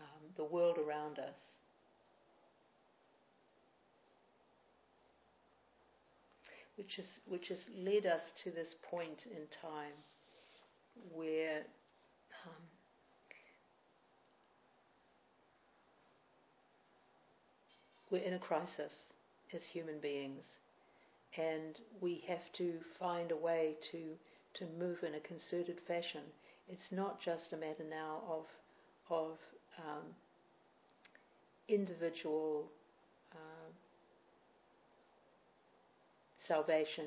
um, 0.00 0.22
the 0.36 0.44
world 0.44 0.78
around 0.78 1.18
us. 1.18 1.34
Which, 6.76 6.98
is, 6.98 7.06
which 7.28 7.48
has 7.48 7.58
led 7.76 8.06
us 8.06 8.22
to 8.44 8.50
this 8.50 8.74
point 8.90 9.26
in 9.26 9.42
time 9.60 9.92
where 11.14 11.58
um, 12.46 12.52
we're 18.10 18.22
in 18.22 18.34
a 18.34 18.38
crisis 18.38 18.92
as 19.54 19.60
human 19.70 20.00
beings, 20.00 20.44
and 21.36 21.78
we 22.00 22.24
have 22.26 22.52
to 22.54 22.72
find 22.98 23.30
a 23.30 23.36
way 23.36 23.74
to 23.92 23.98
to 24.54 24.66
move 24.78 25.02
in 25.02 25.14
a 25.14 25.20
concerted 25.20 25.78
fashion. 25.86 26.22
It's 26.68 26.92
not 26.92 27.20
just 27.20 27.52
a 27.52 27.56
matter 27.56 27.84
now 27.88 28.22
of 28.28 28.46
of 29.10 29.38
um, 29.78 30.04
individual 31.68 32.70
uh, 33.32 33.70
salvation. 36.38 37.06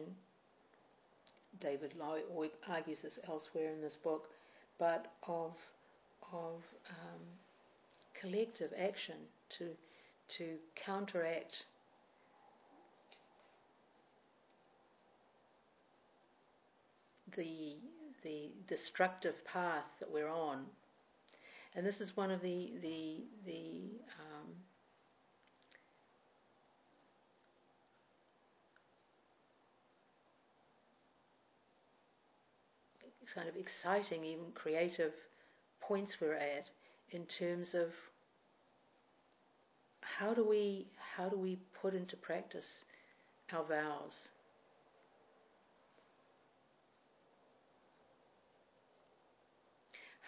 David 1.61 1.93
Loy 1.97 2.21
argues 2.67 2.99
this 3.01 3.17
elsewhere 3.27 3.71
in 3.71 3.81
this 3.81 3.95
book, 4.03 4.27
but 4.77 5.13
of 5.27 5.53
of 6.33 6.61
um, 6.89 7.21
collective 8.19 8.71
action 8.77 9.15
to 9.57 9.69
to 10.37 10.57
counteract 10.75 11.65
the 17.35 17.77
the 18.23 18.49
destructive 18.67 19.35
path 19.45 19.85
that 19.99 20.11
we're 20.11 20.29
on. 20.29 20.65
And 21.75 21.85
this 21.85 21.99
is 21.99 22.15
one 22.15 22.31
of 22.31 22.41
the 22.41 22.71
the 22.81 23.23
the 23.45 23.81
um, 24.19 24.51
kind 33.33 33.49
of 33.49 33.55
exciting, 33.57 34.23
even 34.23 34.45
creative 34.53 35.11
points 35.81 36.15
we're 36.21 36.33
at 36.33 36.65
in 37.11 37.25
terms 37.25 37.73
of 37.73 37.89
how 40.01 40.33
do 40.33 40.47
we 40.47 40.87
how 41.17 41.27
do 41.27 41.37
we 41.37 41.59
put 41.81 41.93
into 41.93 42.15
practice 42.15 42.65
our 43.51 43.63
vows 43.65 44.29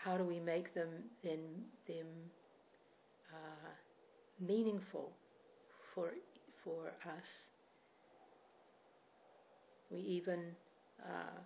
how 0.07 0.17
do 0.17 0.23
we 0.23 0.39
make 0.39 0.73
them 0.73 0.87
then 1.21 1.39
them 1.85 2.07
uh, 3.33 3.69
meaningful 4.39 5.11
for 5.93 6.11
for 6.63 6.87
us? 7.05 7.25
We 9.91 9.99
even 9.99 10.39
uh, 11.03 11.39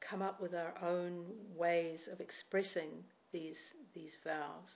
come 0.00 0.20
up 0.20 0.40
with 0.40 0.52
our 0.52 0.74
own 0.82 1.26
ways 1.56 2.00
of 2.12 2.20
expressing 2.20 3.04
these 3.32 3.58
these 3.94 4.16
vows. 4.24 4.70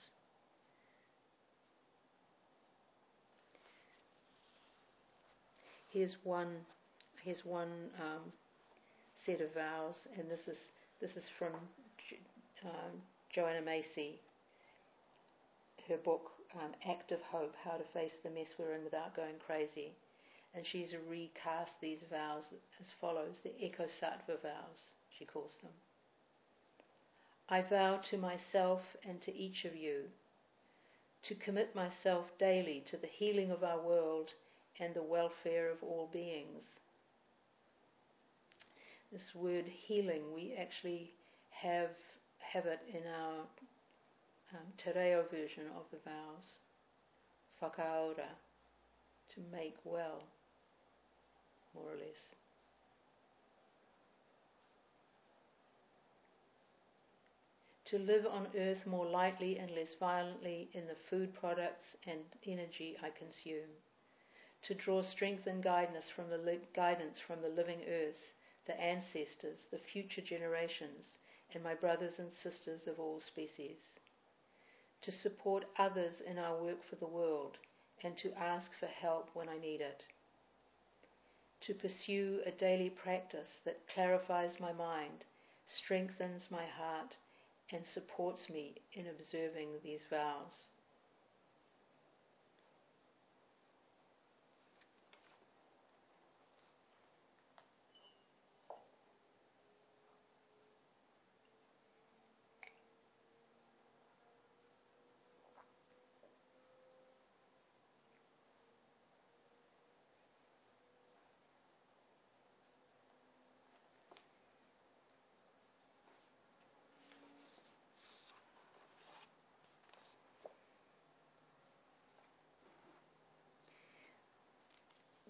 Here's 5.89 6.15
one. 6.23 6.55
Here's 7.25 7.43
one 7.45 7.71
um, 7.99 8.31
set 9.25 9.41
of 9.41 9.53
vows, 9.53 9.95
and 10.17 10.29
this 10.29 10.47
is 10.47 10.57
this 11.01 11.15
is 11.15 11.29
from 11.37 11.53
um, 12.65 13.01
Joanna 13.33 13.61
Macy, 13.61 14.19
her 15.87 15.97
book, 15.97 16.31
um, 16.55 16.71
Active 16.87 17.19
Hope 17.31 17.53
How 17.63 17.77
to 17.77 17.83
Face 17.93 18.13
the 18.23 18.29
Mess 18.29 18.49
We're 18.57 18.73
In 18.75 18.83
Without 18.83 19.15
Going 19.15 19.35
Crazy. 19.45 19.93
And 20.55 20.65
she's 20.65 20.93
recast 21.09 21.71
these 21.81 22.03
vows 22.11 22.43
as 22.79 22.87
follows 23.01 23.37
the 23.43 23.51
Eco 23.59 23.85
Sattva 23.85 24.41
vows, 24.41 24.93
she 25.17 25.25
calls 25.25 25.57
them. 25.63 25.71
I 27.49 27.61
vow 27.61 27.99
to 28.09 28.17
myself 28.17 28.81
and 29.07 29.21
to 29.23 29.35
each 29.35 29.65
of 29.65 29.75
you 29.75 30.03
to 31.23 31.35
commit 31.35 31.75
myself 31.75 32.25
daily 32.37 32.83
to 32.91 32.97
the 32.97 33.07
healing 33.07 33.49
of 33.49 33.63
our 33.63 33.79
world 33.79 34.29
and 34.79 34.93
the 34.93 35.03
welfare 35.03 35.69
of 35.71 35.81
all 35.81 36.09
beings. 36.11 36.65
This 39.13 39.35
word 39.35 39.65
healing, 39.67 40.33
we 40.33 40.55
actually 40.59 41.13
have 41.51 41.91
have 42.39 42.65
it 42.65 42.79
in 42.91 43.03
our 43.07 43.41
um, 44.55 45.23
version 45.29 45.65
of 45.77 45.83
the 45.91 45.99
vows, 46.03 46.57
whakaora, 47.61 48.33
to 49.35 49.41
make 49.51 49.77
well, 49.83 50.23
more 51.75 51.91
or 51.91 51.95
less. 51.95 52.33
To 57.85 57.99
live 57.99 58.25
on 58.25 58.47
earth 58.57 58.87
more 58.87 59.05
lightly 59.05 59.59
and 59.59 59.69
less 59.75 59.93
violently 59.99 60.69
in 60.73 60.87
the 60.87 60.95
food 61.11 61.35
products 61.35 61.85
and 62.07 62.21
energy 62.47 62.97
I 63.03 63.11
consume. 63.11 63.69
To 64.63 64.73
draw 64.73 65.03
strength 65.03 65.45
and 65.45 65.61
guidance 65.63 66.09
from 66.09 66.31
the, 66.31 66.39
li- 66.39 66.67
guidance 66.75 67.19
from 67.19 67.43
the 67.43 67.49
living 67.49 67.81
earth, 67.87 68.32
the 68.65 68.79
ancestors, 68.79 69.59
the 69.71 69.79
future 69.91 70.21
generations, 70.21 71.05
and 71.53 71.63
my 71.63 71.73
brothers 71.73 72.19
and 72.19 72.31
sisters 72.33 72.87
of 72.87 72.99
all 72.99 73.19
species 73.19 73.77
to 75.03 75.11
support 75.11 75.65
others 75.77 76.21
in 76.25 76.39
our 76.39 76.55
work 76.61 76.79
for 76.89 76.95
the 76.95 77.05
world, 77.05 77.57
and 78.03 78.17
to 78.17 78.31
ask 78.33 78.71
for 78.79 78.87
help 78.87 79.29
when 79.33 79.49
I 79.49 79.57
need 79.57 79.81
it. 79.81 80.01
To 81.61 81.73
pursue 81.73 82.41
a 82.45 82.51
daily 82.51 82.89
practice 82.89 83.49
that 83.65 83.87
clarifies 83.93 84.59
my 84.59 84.71
mind, 84.71 85.25
strengthens 85.65 86.49
my 86.49 86.65
heart, 86.65 87.17
and 87.71 87.85
supports 87.85 88.49
me 88.49 88.75
in 88.93 89.07
observing 89.07 89.69
these 89.83 90.03
vows. 90.09 90.67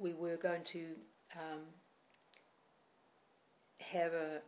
We 0.04 0.14
were 0.14 0.36
going 0.36 0.66
to 0.74 0.84
um, 1.34 1.62
have 3.80 4.12
a, 4.12 4.41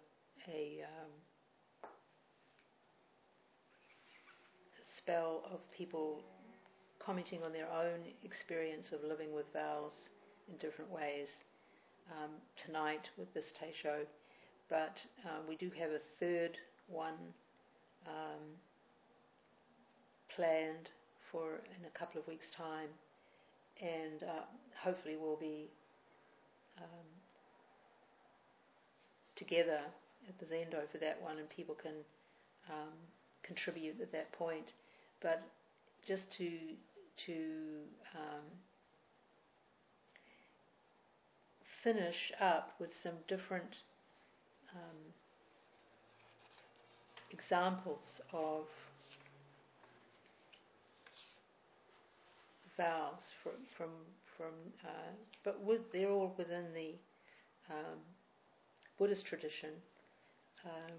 a 0.50 0.84
um, 0.84 1.90
spell 4.98 5.44
of 5.50 5.60
people 5.72 6.20
commenting 7.00 7.42
on 7.42 7.54
their 7.54 7.72
own 7.72 8.02
experience 8.26 8.92
of 8.92 9.00
living 9.08 9.34
with 9.34 9.46
vows 9.54 9.94
in 10.50 10.58
different 10.58 10.92
ways 10.92 11.30
um, 12.12 12.32
tonight 12.58 13.10
with 13.18 13.34
this 13.34 13.54
Teisho. 13.58 14.00
But 14.70 15.00
um, 15.24 15.48
we 15.48 15.56
do 15.56 15.72
have 15.80 15.92
a 15.92 16.02
third 16.20 16.58
one 16.88 17.14
um, 18.06 18.44
planned 20.36 20.90
for 21.32 21.62
in 21.80 21.86
a 21.86 21.98
couple 21.98 22.20
of 22.20 22.28
weeks' 22.28 22.52
time 22.58 22.90
and 23.82 24.24
uh, 24.24 24.44
hopefully 24.82 25.16
we'll 25.20 25.36
be 25.38 25.70
um, 26.78 27.08
together 29.36 29.80
at 30.28 30.40
the 30.40 30.46
Zendo 30.46 30.90
for 30.92 30.98
that 31.00 31.22
one, 31.22 31.38
and 31.38 31.50
people 31.50 31.76
can 31.76 31.94
um, 32.70 32.94
contribute 33.44 34.00
at 34.02 34.12
that 34.12 34.32
point. 34.32 34.74
But 35.22 35.44
just 36.08 36.32
to 36.38 36.50
to 37.26 37.34
um, 38.16 38.44
finish 41.84 42.32
up 42.42 42.74
with 42.80 42.90
some 43.02 43.14
different 43.28 43.76
um, 44.74 45.14
examples 47.32 48.22
of 48.34 48.66
vows 52.78 53.22
from 53.42 53.54
from 53.78 53.90
from, 54.38 54.54
uh, 54.84 55.14
but 55.44 55.64
with, 55.64 55.92
they're 55.94 56.12
all 56.12 56.34
within 56.38 56.66
the 56.74 56.96
um, 57.70 58.00
Buddhist 58.98 59.26
tradition. 59.26 59.70
Um, 60.66 60.98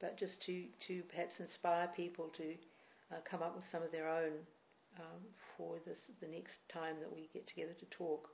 but 0.00 0.18
just 0.18 0.42
to 0.42 0.64
to 0.88 1.02
perhaps 1.10 1.40
inspire 1.40 1.88
people 1.94 2.28
to 2.36 2.54
uh, 3.12 3.20
come 3.28 3.42
up 3.42 3.54
with 3.54 3.64
some 3.70 3.82
of 3.82 3.92
their 3.92 4.08
own 4.08 4.32
um, 4.98 5.20
for 5.56 5.76
this 5.86 5.98
the 6.20 6.26
next 6.26 6.58
time 6.72 6.96
that 7.00 7.12
we 7.12 7.28
get 7.32 7.46
together 7.46 7.74
to 7.78 7.86
talk. 7.86 8.28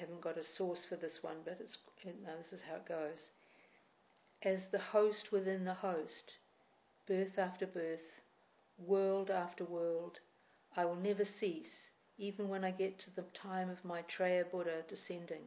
Haven't 0.00 0.22
got 0.22 0.38
a 0.38 0.44
source 0.44 0.84
for 0.88 0.96
this 0.96 1.22
one, 1.22 1.36
but 1.44 1.58
it's 1.60 1.76
no, 2.04 2.36
this 2.38 2.52
is 2.52 2.62
how 2.66 2.76
it 2.76 2.88
goes. 2.88 3.28
As 4.42 4.60
the 4.72 4.78
host 4.78 5.30
within 5.30 5.64
the 5.64 5.74
host, 5.74 6.32
birth 7.06 7.38
after 7.38 7.66
birth, 7.66 8.22
world 8.78 9.30
after 9.30 9.64
world, 9.64 10.18
I 10.76 10.86
will 10.86 10.96
never 10.96 11.24
cease, 11.24 11.90
even 12.18 12.48
when 12.48 12.64
I 12.64 12.70
get 12.70 12.98
to 13.00 13.14
the 13.14 13.24
time 13.34 13.68
of 13.68 13.84
Maitreya 13.84 14.44
Buddha 14.50 14.82
descending. 14.88 15.44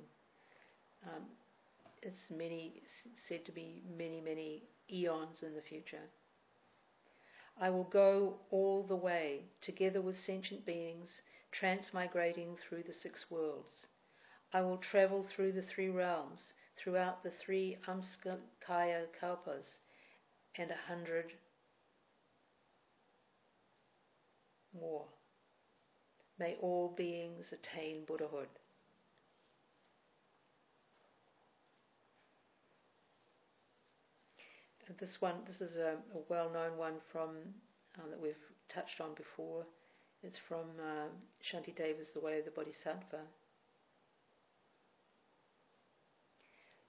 Um, 1.03 1.23
it's 2.03 2.29
many 2.29 2.81
said 3.27 3.45
to 3.45 3.51
be 3.51 3.81
many, 3.97 4.21
many 4.21 4.63
eons 4.91 5.41
in 5.41 5.55
the 5.55 5.61
future. 5.61 6.09
I 7.59 7.69
will 7.69 7.85
go 7.85 8.35
all 8.51 8.83
the 8.83 8.95
way, 8.95 9.45
together 9.61 10.01
with 10.01 10.17
sentient 10.17 10.65
beings, 10.65 11.21
transmigrating 11.51 12.57
through 12.59 12.83
the 12.83 12.93
six 12.93 13.25
worlds. 13.29 13.87
I 14.53 14.61
will 14.61 14.77
travel 14.77 15.23
through 15.23 15.53
the 15.53 15.63
three 15.63 15.89
realms, 15.89 16.53
throughout 16.77 17.23
the 17.23 17.31
three 17.31 17.77
Amskaya 17.87 19.05
Kalpas 19.19 19.65
and 20.55 20.69
a 20.69 20.87
hundred 20.87 21.33
more. 24.79 25.05
May 26.37 26.55
all 26.61 26.93
beings 26.95 27.45
attain 27.51 28.05
Buddhahood. 28.05 28.47
This 34.99 35.19
one, 35.19 35.35
this 35.47 35.61
is 35.61 35.77
a, 35.77 35.95
a 36.13 36.19
well-known 36.29 36.77
one 36.77 36.95
from 37.11 37.29
um, 37.97 38.09
that 38.11 38.21
we've 38.21 38.35
touched 38.69 39.01
on 39.01 39.15
before. 39.15 39.65
It's 40.21 40.37
from 40.47 40.65
uh, 40.79 41.07
Shantideva's 41.41 42.13
The 42.13 42.19
Way 42.19 42.39
of 42.39 42.45
the 42.45 42.51
Bodhisattva. 42.51 43.21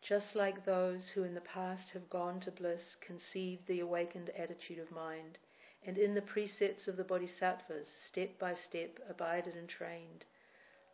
Just 0.05 0.37
like 0.37 0.67
those 0.67 1.09
who 1.09 1.25
in 1.25 1.33
the 1.33 1.41
past 1.41 1.89
have 1.89 2.11
gone 2.11 2.39
to 2.39 2.51
bliss 2.51 2.95
conceived 3.01 3.67
the 3.67 3.81
awakened 3.81 4.29
attitude 4.37 4.79
of 4.79 4.91
mind, 4.91 5.39
and 5.87 5.97
in 5.97 6.13
the 6.13 6.21
precepts 6.21 6.87
of 6.87 6.99
the 6.99 7.05
bodhisattvas, 7.05 7.89
step 7.89 8.39
by 8.39 8.53
step, 8.53 8.99
abided 9.09 9.55
and 9.57 9.67
trained. 9.67 10.23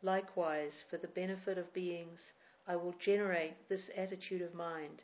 Likewise, 0.01 0.85
for 0.89 0.97
the 0.97 1.09
benefit 1.09 1.59
of 1.59 1.73
beings, 1.73 2.21
I 2.69 2.77
will 2.77 2.93
generate 3.01 3.69
this 3.69 3.91
attitude 3.97 4.43
of 4.43 4.55
mind, 4.55 5.03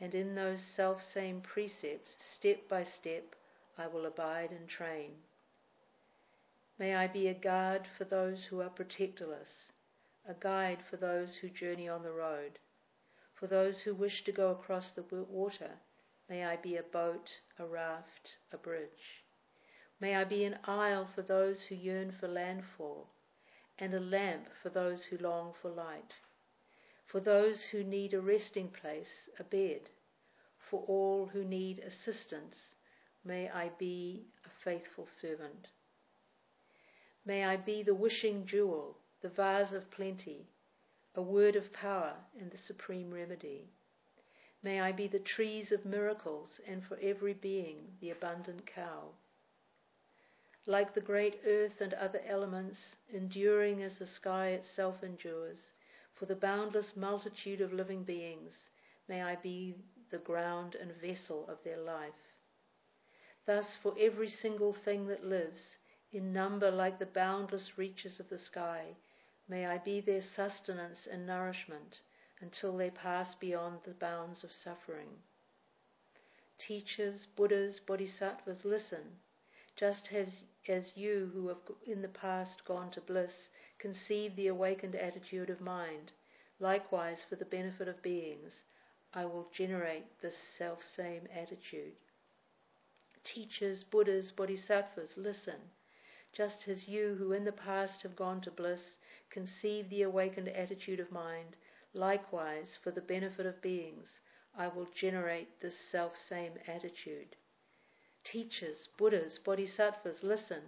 and 0.00 0.14
in 0.14 0.34
those 0.34 0.62
self 0.62 1.02
same 1.02 1.42
precepts, 1.42 2.16
step 2.18 2.66
by 2.66 2.82
step, 2.82 3.36
I 3.76 3.88
will 3.88 4.06
abide 4.06 4.52
and 4.52 4.66
train. 4.66 5.16
May 6.78 6.94
I 6.94 7.08
be 7.08 7.28
a 7.28 7.34
guard 7.34 7.86
for 7.98 8.04
those 8.04 8.44
who 8.44 8.62
are 8.62 8.70
protectorless, 8.70 9.70
a 10.26 10.32
guide 10.32 10.82
for 10.88 10.96
those 10.96 11.36
who 11.36 11.50
journey 11.50 11.90
on 11.90 12.02
the 12.02 12.10
road 12.10 12.58
for 13.44 13.48
those 13.48 13.80
who 13.80 13.94
wish 13.94 14.24
to 14.24 14.32
go 14.32 14.52
across 14.52 14.92
the 14.92 15.04
water, 15.28 15.72
may 16.30 16.46
I 16.46 16.56
be 16.56 16.78
a 16.78 16.82
boat, 16.82 17.28
a 17.58 17.66
raft, 17.66 18.38
a 18.52 18.56
bridge. 18.56 19.22
May 20.00 20.16
I 20.16 20.24
be 20.24 20.46
an 20.46 20.58
isle 20.64 21.06
for 21.14 21.20
those 21.20 21.62
who 21.64 21.74
yearn 21.74 22.10
for 22.18 22.26
landfall, 22.26 23.06
and 23.78 23.92
a 23.92 24.00
lamp 24.00 24.46
for 24.62 24.70
those 24.70 25.04
who 25.04 25.18
long 25.18 25.52
for 25.60 25.68
light. 25.70 26.14
For 27.04 27.20
those 27.20 27.62
who 27.64 27.84
need 27.84 28.14
a 28.14 28.20
resting 28.22 28.70
place, 28.70 29.28
a 29.38 29.44
bed. 29.44 29.90
For 30.70 30.82
all 30.88 31.26
who 31.26 31.44
need 31.44 31.80
assistance, 31.80 32.56
may 33.26 33.50
I 33.50 33.72
be 33.78 34.24
a 34.46 34.64
faithful 34.64 35.06
servant. 35.20 35.68
May 37.26 37.44
I 37.44 37.58
be 37.58 37.82
the 37.82 37.94
wishing 37.94 38.46
jewel, 38.46 38.96
the 39.20 39.28
vase 39.28 39.74
of 39.74 39.90
plenty, 39.90 40.48
a 41.14 41.22
word 41.22 41.54
of 41.54 41.72
power 41.72 42.14
and 42.40 42.50
the 42.50 42.58
supreme 42.58 43.12
remedy. 43.12 43.68
May 44.62 44.80
I 44.80 44.92
be 44.92 45.06
the 45.06 45.18
trees 45.20 45.70
of 45.70 45.84
miracles 45.84 46.60
and 46.66 46.82
for 46.84 46.98
every 47.00 47.34
being 47.34 47.96
the 48.00 48.10
abundant 48.10 48.66
cow. 48.66 49.10
Like 50.66 50.94
the 50.94 51.00
great 51.00 51.40
earth 51.46 51.80
and 51.80 51.92
other 51.94 52.20
elements, 52.26 52.96
enduring 53.12 53.82
as 53.82 53.98
the 53.98 54.06
sky 54.06 54.48
itself 54.48 55.04
endures, 55.04 55.72
for 56.14 56.26
the 56.26 56.34
boundless 56.34 56.96
multitude 56.96 57.60
of 57.60 57.72
living 57.72 58.02
beings, 58.02 58.70
may 59.08 59.22
I 59.22 59.36
be 59.36 59.74
the 60.10 60.18
ground 60.18 60.74
and 60.74 60.92
vessel 60.94 61.46
of 61.48 61.62
their 61.62 61.78
life. 61.78 62.34
Thus, 63.44 63.76
for 63.76 63.94
every 63.98 64.28
single 64.28 64.72
thing 64.72 65.06
that 65.08 65.24
lives, 65.24 65.76
in 66.12 66.32
number 66.32 66.70
like 66.70 66.98
the 66.98 67.06
boundless 67.06 67.76
reaches 67.76 68.18
of 68.18 68.28
the 68.30 68.38
sky, 68.38 68.96
may 69.48 69.66
I 69.66 69.78
be 69.78 70.00
their 70.00 70.22
sustenance 70.22 71.06
and 71.06 71.26
nourishment 71.26 72.00
until 72.40 72.76
they 72.76 72.90
pass 72.90 73.34
beyond 73.34 73.80
the 73.84 73.92
bounds 73.92 74.44
of 74.44 74.52
suffering. 74.52 75.08
Teachers, 76.58 77.26
Buddhas, 77.36 77.80
Bodhisattvas, 77.80 78.64
listen, 78.64 79.18
just 79.76 80.12
as, 80.12 80.44
as 80.68 80.96
you 80.96 81.30
who 81.34 81.48
have 81.48 81.58
in 81.86 82.00
the 82.00 82.08
past 82.08 82.64
gone 82.64 82.90
to 82.92 83.00
bliss 83.00 83.50
conceive 83.78 84.34
the 84.36 84.46
awakened 84.46 84.94
attitude 84.94 85.50
of 85.50 85.60
mind. 85.60 86.12
Likewise, 86.60 87.24
for 87.28 87.36
the 87.36 87.44
benefit 87.44 87.88
of 87.88 88.00
beings, 88.02 88.62
I 89.12 89.24
will 89.24 89.50
generate 89.52 90.20
this 90.20 90.36
self 90.36 90.82
same 90.82 91.28
attitude. 91.34 91.94
Teachers, 93.24 93.84
Buddhas, 93.84 94.32
Bodhisattvas, 94.32 95.16
listen. 95.16 95.60
Just 96.32 96.66
as 96.68 96.88
you 96.88 97.14
who 97.14 97.32
in 97.32 97.44
the 97.44 97.52
past 97.52 98.02
have 98.02 98.16
gone 98.16 98.40
to 98.40 98.50
bliss 98.50 98.96
conceive 99.34 99.90
the 99.90 100.02
awakened 100.02 100.48
attitude 100.48 101.00
of 101.00 101.10
mind, 101.10 101.56
likewise, 101.92 102.78
for 102.80 102.92
the 102.92 103.00
benefit 103.00 103.44
of 103.44 103.60
beings, 103.60 104.20
I 104.56 104.68
will 104.68 104.86
generate 104.94 105.60
this 105.60 105.76
self 105.90 106.16
same 106.16 106.52
attitude. 106.68 107.34
Teachers, 108.22 108.88
Buddhas, 108.96 109.38
Bodhisattvas, 109.38 110.22
listen. 110.22 110.62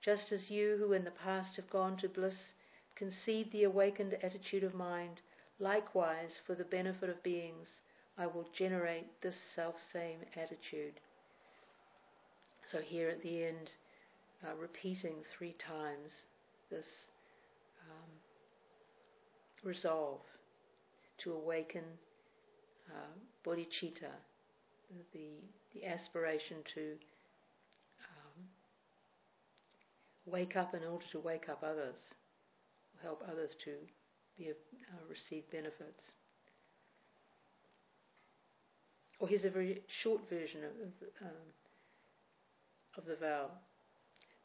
Just 0.00 0.32
as 0.32 0.50
you 0.50 0.78
who 0.78 0.94
in 0.94 1.04
the 1.04 1.10
past 1.10 1.56
have 1.56 1.68
gone 1.68 1.98
to 1.98 2.08
bliss 2.08 2.54
conceive 2.94 3.52
the 3.52 3.64
awakened 3.64 4.14
attitude 4.14 4.64
of 4.64 4.74
mind, 4.74 5.20
likewise, 5.58 6.40
for 6.46 6.54
the 6.54 6.64
benefit 6.64 7.10
of 7.10 7.22
beings, 7.22 7.68
I 8.16 8.26
will 8.26 8.48
generate 8.54 9.20
this 9.20 9.36
self 9.54 9.76
same 9.92 10.20
attitude. 10.34 10.98
So, 12.66 12.80
here 12.80 13.10
at 13.10 13.22
the 13.22 13.44
end, 13.44 13.72
uh, 14.42 14.54
repeating 14.54 15.24
three 15.36 15.52
times 15.58 16.12
this 16.70 16.86
resolve 19.64 20.20
to 21.18 21.32
awaken 21.32 21.84
uh, 22.90 23.46
bodhicitta, 23.46 24.12
the, 25.12 25.28
the 25.74 25.84
aspiration 25.86 26.58
to 26.74 26.96
wake 30.30 30.56
up 30.56 30.74
in 30.74 30.82
order 30.84 31.04
to 31.12 31.18
wake 31.20 31.48
up 31.48 31.62
others, 31.62 31.98
help 33.02 33.22
others 33.30 33.56
to 33.64 33.72
be, 34.36 34.50
uh, 34.50 34.52
receive 35.08 35.50
benefits. 35.50 36.02
Or 39.20 39.28
here's 39.28 39.44
a 39.44 39.50
very 39.50 39.82
short 40.02 40.28
version 40.28 40.60
of, 40.64 41.26
um, 41.26 41.48
of 42.96 43.04
the 43.06 43.16
vow 43.16 43.50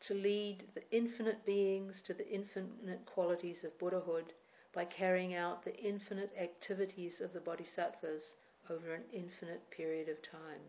to 0.07 0.13
lead 0.13 0.65
the 0.73 0.81
infinite 0.91 1.45
beings 1.45 2.01
to 2.05 2.13
the 2.13 2.27
infinite 2.27 3.05
qualities 3.05 3.63
of 3.63 3.77
Buddhahood 3.79 4.33
by 4.73 4.85
carrying 4.85 5.35
out 5.35 5.63
the 5.63 5.75
infinite 5.77 6.33
activities 6.39 7.21
of 7.21 7.31
the 7.31 7.39
Bodhisattvas 7.39 8.23
over 8.69 8.93
an 8.93 9.03
infinite 9.13 9.69
period 9.69 10.09
of 10.09 10.21
time. 10.21 10.61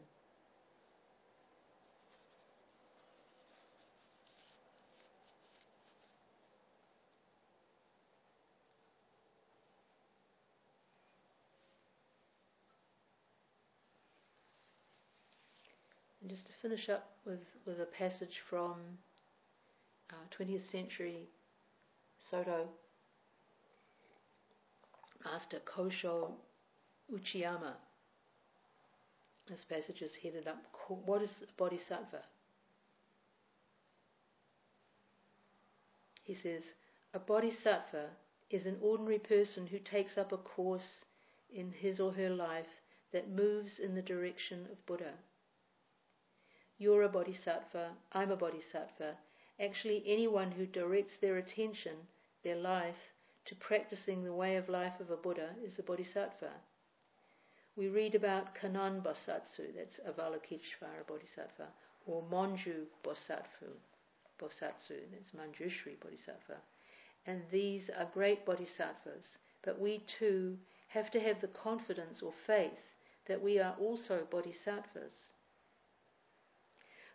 And 16.20 16.30
just 16.30 16.46
to 16.46 16.52
finish 16.62 16.88
up 16.88 17.16
with, 17.26 17.40
with 17.66 17.80
a 17.80 17.84
passage 17.84 18.42
from 18.48 18.76
uh, 20.10 20.14
20th 20.34 20.70
century 20.70 21.28
Soto, 22.30 22.68
Master 25.24 25.60
Kosho 25.64 26.32
Uchiyama. 27.12 27.74
This 29.48 29.64
passage 29.68 30.02
is 30.02 30.12
headed 30.22 30.46
up 30.46 30.58
What 30.88 31.22
is 31.22 31.30
Bodhisattva? 31.56 32.22
He 36.22 36.34
says, 36.34 36.62
A 37.12 37.18
Bodhisattva 37.18 38.08
is 38.50 38.66
an 38.66 38.78
ordinary 38.80 39.18
person 39.18 39.66
who 39.66 39.78
takes 39.78 40.16
up 40.16 40.32
a 40.32 40.38
course 40.38 41.04
in 41.52 41.72
his 41.72 42.00
or 42.00 42.12
her 42.12 42.30
life 42.30 42.80
that 43.12 43.28
moves 43.28 43.78
in 43.78 43.94
the 43.94 44.02
direction 44.02 44.66
of 44.70 44.86
Buddha. 44.86 45.12
You're 46.78 47.02
a 47.02 47.08
bodhisattva, 47.08 47.90
I'm 48.12 48.32
a 48.32 48.36
bodhisattva. 48.36 49.16
Actually, 49.60 50.02
anyone 50.06 50.50
who 50.50 50.66
directs 50.66 51.14
their 51.20 51.36
attention, 51.36 51.96
their 52.42 52.56
life, 52.56 53.13
to 53.46 53.54
practicing 53.56 54.24
the 54.24 54.32
way 54.32 54.56
of 54.56 54.68
life 54.68 54.98
of 55.00 55.10
a 55.10 55.16
Buddha 55.16 55.50
is 55.64 55.78
a 55.78 55.82
bodhisattva. 55.82 56.50
We 57.76 57.88
read 57.88 58.14
about 58.14 58.54
Kannon 58.54 59.02
Bosatsu, 59.02 59.74
that's 59.76 60.00
Avalokiteshvara 60.08 61.06
Bodhisattva, 61.06 61.68
or 62.06 62.22
Monju 62.30 62.86
Bosatsu, 63.04 63.72
Bosatsu, 64.40 65.00
that's 65.12 65.32
Manjushri 65.32 65.98
Bodhisattva. 66.00 66.56
And 67.26 67.42
these 67.50 67.90
are 67.90 68.08
great 68.12 68.44
bodhisattvas, 68.44 69.38
but 69.62 69.80
we 69.80 70.02
too 70.18 70.58
have 70.88 71.10
to 71.10 71.20
have 71.20 71.40
the 71.40 71.48
confidence 71.48 72.22
or 72.22 72.32
faith 72.46 72.78
that 73.26 73.42
we 73.42 73.58
are 73.58 73.74
also 73.80 74.26
bodhisattvas. 74.30 75.32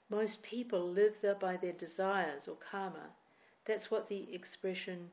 Most 0.10 0.42
people 0.42 0.90
live 0.92 1.14
there 1.22 1.36
by 1.36 1.58
their 1.58 1.74
desires 1.74 2.48
or 2.48 2.56
karma. 2.56 3.14
That's 3.66 3.92
what 3.92 4.10
the 4.10 4.34
expression 4.34 5.12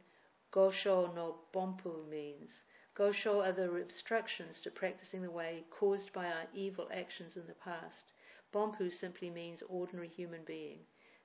Gosho 0.56 1.14
no 1.14 1.36
Bompu 1.52 2.08
means. 2.08 2.64
Gosho 2.96 3.46
are 3.46 3.52
the 3.52 3.70
obstructions 3.70 4.58
to 4.62 4.70
practicing 4.70 5.20
the 5.20 5.30
way 5.30 5.66
caused 5.68 6.14
by 6.14 6.28
our 6.28 6.46
evil 6.54 6.88
actions 6.90 7.36
in 7.36 7.46
the 7.46 7.52
past. 7.52 8.12
Bompu 8.54 8.90
simply 8.90 9.28
means 9.28 9.60
ordinary 9.68 10.08
human 10.08 10.44
being. 10.44 10.78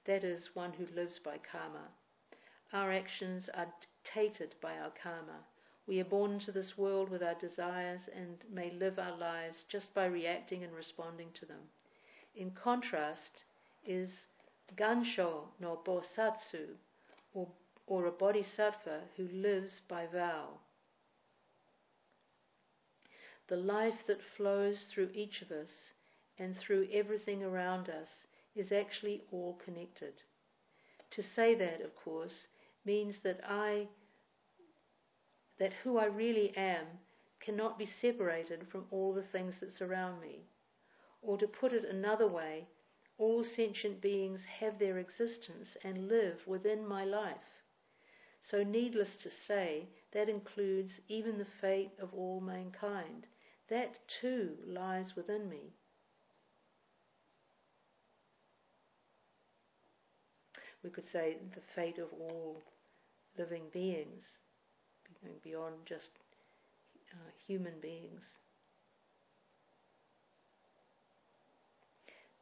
That 0.03 0.25
is, 0.25 0.53
one 0.53 0.73
who 0.73 0.85
lives 0.87 1.17
by 1.17 1.37
karma. 1.37 1.87
Our 2.73 2.91
actions 2.91 3.47
are 3.53 3.73
dictated 3.79 4.53
by 4.59 4.77
our 4.77 4.91
karma. 5.01 5.45
We 5.87 6.01
are 6.01 6.05
born 6.05 6.33
into 6.33 6.51
this 6.51 6.77
world 6.77 7.09
with 7.09 7.23
our 7.23 7.35
desires 7.35 8.09
and 8.13 8.43
may 8.51 8.71
live 8.71 8.99
our 8.99 9.15
lives 9.17 9.63
just 9.69 9.93
by 9.93 10.07
reacting 10.07 10.65
and 10.65 10.75
responding 10.75 11.31
to 11.35 11.45
them. 11.45 11.69
In 12.35 12.51
contrast, 12.51 13.45
is 13.85 14.25
Gansho 14.75 15.45
no 15.61 15.81
Bosatsu, 15.85 16.75
or, 17.33 17.47
or 17.91 18.05
a 18.05 18.11
bodhisattva 18.11 19.01
who 19.17 19.27
lives 19.33 19.81
by 19.89 20.05
vow. 20.05 20.47
The 23.49 23.57
life 23.57 24.05
that 24.07 24.23
flows 24.37 24.85
through 24.85 25.09
each 25.13 25.41
of 25.41 25.51
us 25.51 25.91
and 26.39 26.55
through 26.55 26.87
everything 26.93 27.43
around 27.43 27.89
us 27.89 28.07
is 28.55 28.71
actually 28.71 29.21
all 29.29 29.59
connected. 29.65 30.13
To 31.09 31.21
say 31.21 31.53
that, 31.55 31.81
of 31.81 31.93
course, 31.97 32.47
means 32.85 33.17
that 33.23 33.41
I, 33.45 33.89
that 35.59 35.73
who 35.83 35.97
I 35.97 36.05
really 36.05 36.55
am, 36.55 36.85
cannot 37.41 37.77
be 37.77 37.85
separated 37.85 38.69
from 38.69 38.85
all 38.89 39.13
the 39.13 39.27
things 39.33 39.59
that 39.59 39.73
surround 39.73 40.21
me. 40.21 40.45
Or 41.21 41.37
to 41.37 41.45
put 41.45 41.73
it 41.73 41.83
another 41.83 42.29
way, 42.29 42.69
all 43.17 43.43
sentient 43.43 43.99
beings 43.99 44.45
have 44.45 44.79
their 44.79 44.97
existence 44.97 45.75
and 45.83 46.07
live 46.07 46.39
within 46.47 46.87
my 46.87 47.03
life. 47.03 47.60
So, 48.41 48.61
needless 48.63 49.15
to 49.17 49.29
say, 49.29 49.87
that 50.11 50.27
includes 50.27 50.99
even 51.07 51.37
the 51.37 51.45
fate 51.45 51.91
of 51.97 52.13
all 52.13 52.41
mankind. 52.41 53.25
That 53.69 54.05
too 54.07 54.57
lies 54.65 55.15
within 55.15 55.49
me. 55.49 55.71
We 60.83 60.89
could 60.89 61.05
say 61.07 61.37
the 61.55 61.61
fate 61.61 61.97
of 61.97 62.11
all 62.13 62.61
living 63.37 63.69
beings, 63.69 64.39
beyond 65.43 65.85
just 65.85 66.11
uh, 67.13 67.31
human 67.47 67.79
beings. 67.79 68.37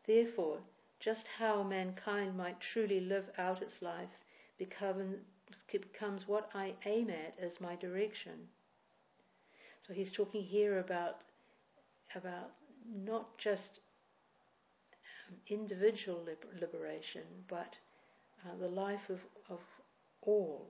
Therefore, 0.05 0.59
just 0.99 1.25
how 1.27 1.63
mankind 1.63 2.35
might 2.35 2.59
truly 2.59 2.99
live 2.99 3.29
out 3.37 3.61
its 3.61 3.81
life 3.81 4.09
becomes, 4.57 5.19
becomes 5.71 6.27
what 6.27 6.49
I 6.53 6.75
aim 6.85 7.09
at 7.09 7.37
as 7.39 7.59
my 7.59 7.75
direction. 7.75 8.49
So 9.81 9.93
he's 9.93 10.11
talking 10.11 10.43
here 10.43 10.79
about 10.79 11.21
about 12.15 12.51
not 12.85 13.37
just 13.37 13.79
um, 15.29 15.35
individual 15.47 16.19
liber- 16.23 16.47
liberation, 16.59 17.23
but 17.47 17.77
uh, 18.45 18.55
the 18.59 18.67
life 18.67 19.09
of, 19.09 19.19
of 19.49 19.59
all. 20.21 20.69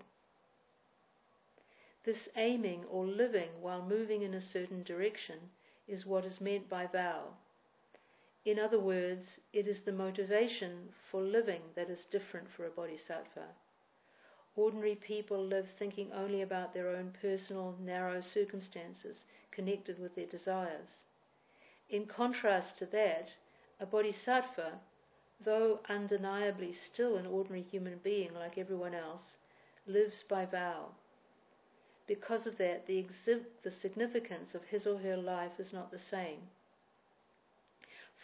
This 2.03 2.27
aiming 2.35 2.83
or 2.85 3.05
living 3.05 3.61
while 3.61 3.81
moving 3.81 4.21
in 4.21 4.33
a 4.33 4.41
certain 4.41 4.83
direction 4.83 5.49
is 5.87 6.05
what 6.05 6.25
is 6.25 6.41
meant 6.41 6.67
by 6.67 6.87
vow. 6.87 7.37
In 8.43 8.59
other 8.59 8.79
words, 8.79 9.39
it 9.53 9.67
is 9.67 9.81
the 9.83 9.93
motivation 9.93 10.93
for 11.09 11.21
living 11.21 11.71
that 11.75 11.89
is 11.89 12.05
different 12.05 12.49
for 12.49 12.65
a 12.65 12.69
bodhisattva. 12.69 13.55
Ordinary 14.59 14.95
people 14.95 15.41
live 15.41 15.69
thinking 15.77 16.11
only 16.11 16.41
about 16.41 16.73
their 16.73 16.89
own 16.89 17.13
personal, 17.21 17.77
narrow 17.79 18.19
circumstances 18.19 19.23
connected 19.51 19.97
with 19.97 20.15
their 20.15 20.25
desires. 20.25 21.05
In 21.89 22.05
contrast 22.05 22.77
to 22.79 22.85
that, 22.87 23.35
a 23.79 23.85
bodhisattva, 23.85 24.81
though 25.39 25.79
undeniably 25.87 26.73
still 26.73 27.15
an 27.15 27.25
ordinary 27.25 27.61
human 27.61 27.99
being 27.99 28.33
like 28.33 28.57
everyone 28.57 28.93
else, 28.93 29.37
lives 29.87 30.23
by 30.23 30.45
vow. 30.45 30.89
Because 32.05 32.45
of 32.45 32.57
that, 32.57 32.85
the, 32.85 33.01
exi- 33.01 33.45
the 33.63 33.71
significance 33.71 34.53
of 34.55 34.65
his 34.65 34.85
or 34.85 34.97
her 34.99 35.15
life 35.15 35.57
is 35.57 35.71
not 35.71 35.89
the 35.89 35.99
same. 35.99 36.49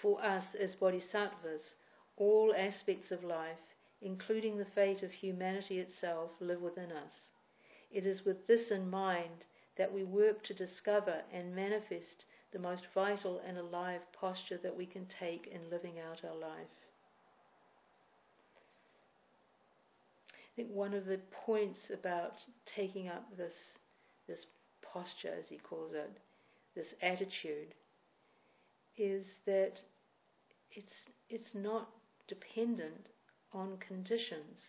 For 0.02 0.22
us 0.22 0.54
as 0.54 0.76
bodhisattvas, 0.76 1.76
all 2.18 2.54
aspects 2.54 3.10
of 3.14 3.24
life, 3.24 3.75
including 4.02 4.58
the 4.58 4.66
fate 4.66 5.04
of 5.04 5.12
humanity 5.12 5.80
itself, 5.80 6.32
live 6.40 6.62
within 6.62 6.92
us. 6.92 7.30
It 7.92 8.06
is 8.06 8.26
with 8.26 8.48
this 8.48 8.72
in 8.72 8.90
mind 8.90 9.46
that 9.78 9.94
we 9.94 10.04
work 10.04 10.44
to 10.44 10.54
discover 10.54 11.24
and 11.32 11.56
manifest 11.56 12.26
the 12.52 12.60
most 12.60 12.88
vital 12.94 13.40
and 13.46 13.58
alive 13.58 14.02
posture 14.14 14.58
that 14.58 14.76
we 14.76 14.86
can 14.86 15.06
take 15.08 15.48
in 15.48 15.70
living 15.70 16.00
out 16.00 16.24
our 16.24 16.36
life. 16.36 16.68
I 20.32 20.56
think 20.56 20.70
one 20.72 20.94
of 20.94 21.06
the 21.06 21.20
points 21.46 21.90
about 21.90 22.44
taking 22.66 23.10
up 23.10 23.36
this 23.38 23.78
this 24.28 24.46
posture, 24.82 25.34
as 25.38 25.50
he 25.50 25.58
calls 25.58 25.94
it, 25.94 26.18
this 26.76 26.94
attitude, 27.02 27.76
is 28.98 29.26
that 29.46 29.82
it's 30.72 31.10
it's 31.30 31.54
not 31.54 31.90
dependent 32.28 33.08
on 33.54 33.78
conditions. 33.78 34.60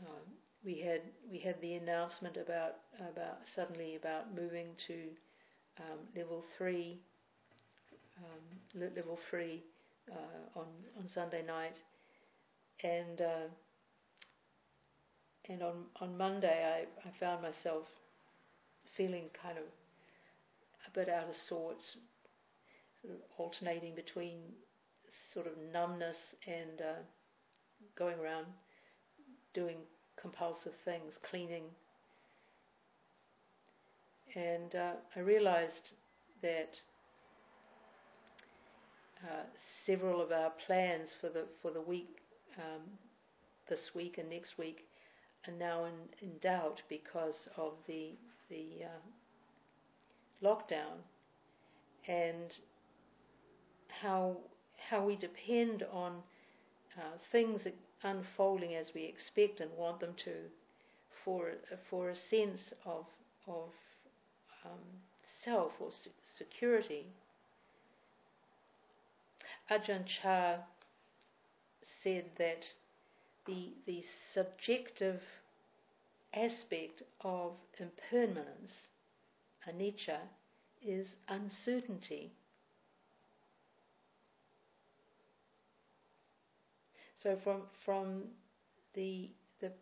Um, 0.00 0.38
we 0.64 0.80
had 0.80 1.02
we 1.30 1.38
had 1.38 1.60
the 1.60 1.74
announcement 1.74 2.36
about 2.36 2.76
about 3.00 3.38
suddenly 3.54 3.96
about 3.96 4.34
moving 4.34 4.68
to 4.86 4.94
um, 5.80 5.98
level 6.16 6.44
three 6.56 7.00
um, 8.18 8.80
level 8.96 9.18
three 9.30 9.62
uh, 10.10 10.58
on 10.58 10.66
on 10.98 11.08
Sunday 11.08 11.44
night, 11.44 11.76
and 12.82 13.20
uh, 13.20 13.48
and 15.48 15.62
on 15.62 15.84
on 16.00 16.16
Monday 16.16 16.86
I, 17.04 17.08
I 17.08 17.12
found 17.18 17.42
myself 17.42 17.84
feeling 18.96 19.24
kind 19.42 19.58
of 19.58 19.64
a 20.86 20.90
bit 20.90 21.08
out 21.08 21.28
of 21.28 21.36
sorts, 21.48 21.96
sort 23.02 23.14
of 23.14 23.20
alternating 23.38 23.94
between 23.94 24.38
sort 25.32 25.46
of 25.46 25.52
numbness 25.72 26.16
and 26.46 26.80
uh, 26.80 27.00
going 27.96 28.18
around 28.18 28.46
doing 29.54 29.76
compulsive 30.20 30.72
things, 30.84 31.14
cleaning. 31.28 31.64
And 34.34 34.74
uh, 34.74 34.92
I 35.16 35.20
realized 35.20 35.90
that 36.42 36.76
uh, 39.24 39.44
several 39.84 40.20
of 40.20 40.30
our 40.30 40.50
plans 40.66 41.10
for 41.20 41.28
the 41.28 41.44
for 41.60 41.70
the 41.70 41.80
week, 41.80 42.18
um, 42.58 42.82
this 43.68 43.90
week 43.94 44.18
and 44.18 44.30
next 44.30 44.58
week, 44.58 44.86
are 45.46 45.54
now 45.54 45.86
in, 45.86 45.94
in 46.20 46.38
doubt 46.38 46.82
because 46.88 47.48
of 47.56 47.72
the 47.86 48.10
the 48.50 48.84
uh, 48.84 50.46
lockdown 50.46 51.02
and 52.06 52.54
how 54.02 54.36
how 54.90 55.04
we 55.04 55.16
depend 55.16 55.84
on 55.92 56.22
uh, 56.96 57.18
things 57.32 57.62
unfolding 58.02 58.74
as 58.74 58.92
we 58.94 59.04
expect 59.04 59.60
and 59.60 59.70
want 59.76 60.00
them 60.00 60.14
to 60.24 60.32
for 61.24 61.52
for 61.90 62.10
a 62.10 62.16
sense 62.16 62.72
of 62.84 63.06
of 63.46 63.70
um, 64.64 64.80
self 65.44 65.72
or 65.80 65.90
security. 66.36 67.06
Ajahn 69.70 70.04
Chah 70.06 70.58
said 72.02 72.24
that 72.38 72.64
the 73.46 73.72
the 73.86 74.02
subjective 74.32 75.20
aspect 76.34 77.02
of 77.22 77.52
impermanence, 77.78 78.72
anicca, 79.66 80.18
is 80.82 81.16
uncertainty. 81.28 82.32
So 87.22 87.36
from 87.42 87.62
from 87.84 88.22
the 88.94 89.30
the 89.60 89.72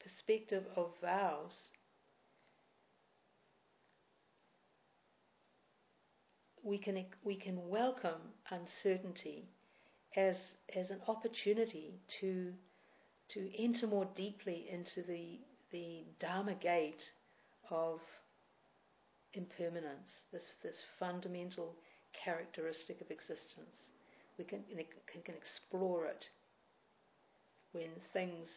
perspective 0.00 0.64
of 0.76 0.92
vows, 1.00 1.70
we 6.62 6.78
can 6.78 7.06
we 7.22 7.36
can 7.36 7.68
welcome 7.68 8.20
uncertainty 8.50 9.48
as 10.16 10.36
as 10.74 10.90
an 10.90 11.00
opportunity 11.08 12.00
to 12.20 12.52
to 13.30 13.50
enter 13.62 13.86
more 13.86 14.06
deeply 14.14 14.68
into 14.70 15.02
the 15.02 15.38
the 15.70 16.04
Dharma 16.20 16.54
gate 16.54 17.10
of 17.70 18.00
impermanence, 19.32 20.10
this 20.30 20.52
this 20.62 20.82
fundamental 20.98 21.74
characteristic 22.12 23.00
of 23.00 23.10
existence. 23.10 23.93
We 24.38 24.44
can 24.44 24.60
can, 25.12 25.22
can 25.22 25.34
explore 25.34 26.06
it 26.06 26.28
when 27.72 27.90
things 28.12 28.48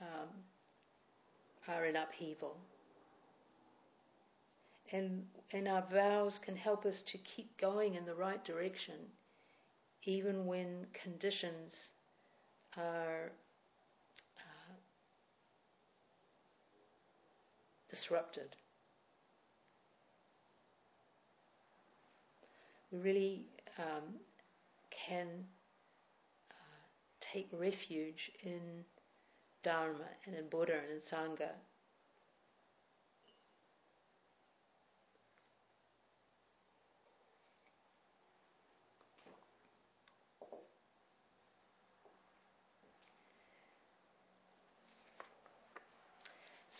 um, 0.00 0.28
are 1.68 1.86
in 1.86 1.96
upheaval. 1.96 2.56
And, 4.92 5.24
and 5.52 5.66
our 5.66 5.84
vows 5.92 6.38
can 6.44 6.56
help 6.56 6.84
us 6.84 7.02
to 7.06 7.18
keep 7.18 7.56
going 7.58 7.94
in 7.94 8.04
the 8.04 8.14
right 8.14 8.44
direction, 8.44 8.94
even 10.04 10.46
when 10.46 10.86
conditions 11.02 11.72
are 12.76 13.32
uh, 14.36 14.74
disrupted. 17.90 18.54
We 22.92 22.98
really 22.98 23.46
um, 23.78 24.14
can 25.06 25.26
take 27.20 27.48
refuge 27.52 28.30
in 28.42 28.84
Dharma 29.62 30.08
and 30.26 30.34
in 30.34 30.48
Buddha 30.48 30.74
and 30.74 30.90
in 30.92 31.00
Sangha. 31.00 31.50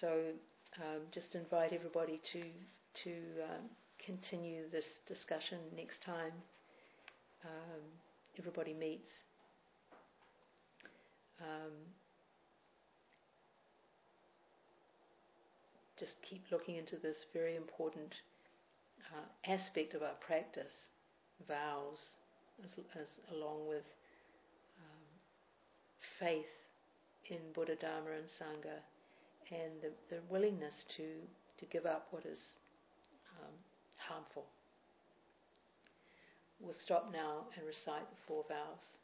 So, 0.01 0.33
um, 0.83 1.03
just 1.13 1.35
invite 1.35 1.73
everybody 1.73 2.21
to 2.33 2.43
to 3.05 3.11
um, 3.45 3.71
continue 4.05 4.69
this 4.71 4.85
discussion 5.07 5.59
next 5.77 6.03
time 6.03 6.33
um, 7.45 7.83
everybody 8.39 8.73
meets. 8.75 9.11
Um, 11.41 11.73
just 15.99 16.15
keep 16.23 16.45
looking 16.51 16.77
into 16.77 16.97
this 16.97 17.17
very 17.33 17.57
important 17.57 18.15
uh, 19.13 19.53
aspect 19.53 19.95
of 19.95 20.03
our 20.03 20.15
practice, 20.27 20.73
vows, 21.47 22.01
as, 22.65 22.71
as 23.01 23.09
along 23.35 23.69
with 23.69 23.85
um, 24.79 25.05
faith 26.19 26.47
in 27.31 27.39
Buddha, 27.55 27.77
Dharma, 27.77 28.11
and 28.17 28.27
Sangha, 28.27 28.79
and 29.51 29.73
the, 29.83 30.15
the 30.15 30.21
willingness 30.29 30.85
to, 30.97 31.05
to 31.59 31.67
give 31.67 31.87
up 31.87 32.09
what 32.11 32.25
is 32.27 32.39
um, 33.41 33.53
harmful. 33.97 34.45
We'll 36.61 36.75
stop 36.83 37.11
now 37.13 37.47
and 37.57 37.67
recite 37.67 38.09
the 38.11 38.17
four 38.27 38.45
vows. 38.49 38.99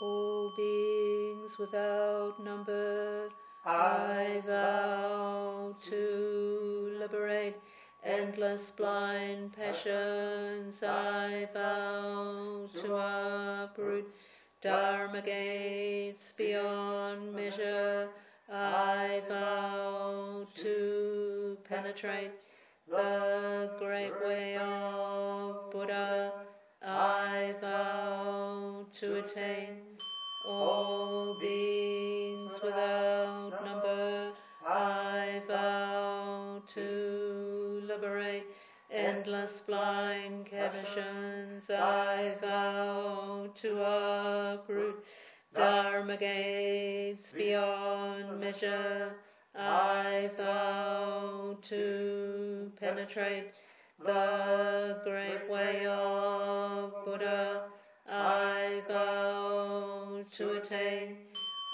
All 0.00 0.52
beings 0.56 1.52
without 1.58 2.42
number, 2.42 3.28
I 3.66 4.42
vow 4.46 5.74
to 5.90 6.96
liberate 6.98 7.56
endless 8.04 8.62
blind 8.76 9.52
passions. 9.54 10.76
I 10.82 11.48
vow 11.52 12.68
to 12.80 12.94
uproot 12.94 14.06
Dharma 14.62 15.22
gates 15.22 16.22
beyond 16.36 17.34
measure. 17.34 18.08
I 18.50 19.22
vow 19.28 20.46
to 20.62 21.58
penetrate 21.68 22.32
the 22.90 23.70
great 23.78 24.12
way 24.24 24.56
of 24.56 25.70
Buddha. 25.70 26.32
I 26.82 27.54
vow 27.60 28.86
to 29.00 29.16
attain 29.16 29.80
all 30.46 31.36
beings 31.40 32.58
without 32.62 33.64
number. 33.64 34.32
I 34.66 35.42
vow 35.46 36.62
to 36.74 37.82
liberate 37.86 38.44
endless 38.90 39.60
blind 39.66 40.46
caverns. 40.46 41.64
I 41.70 42.36
vow 42.40 43.48
to 43.62 43.82
uproot 43.82 45.04
Dharma 45.54 46.16
gates 46.16 47.32
beyond 47.34 48.40
measure. 48.40 49.12
I 49.58 50.30
vow 50.36 51.56
to 51.68 52.70
penetrate 52.78 53.54
the 54.04 55.00
great 55.02 55.50
way 55.50 55.84
of 55.86 56.92
Buddha. 57.04 57.64
I 58.08 58.82
vow 58.86 60.24
to 60.36 60.50
attain 60.58 61.16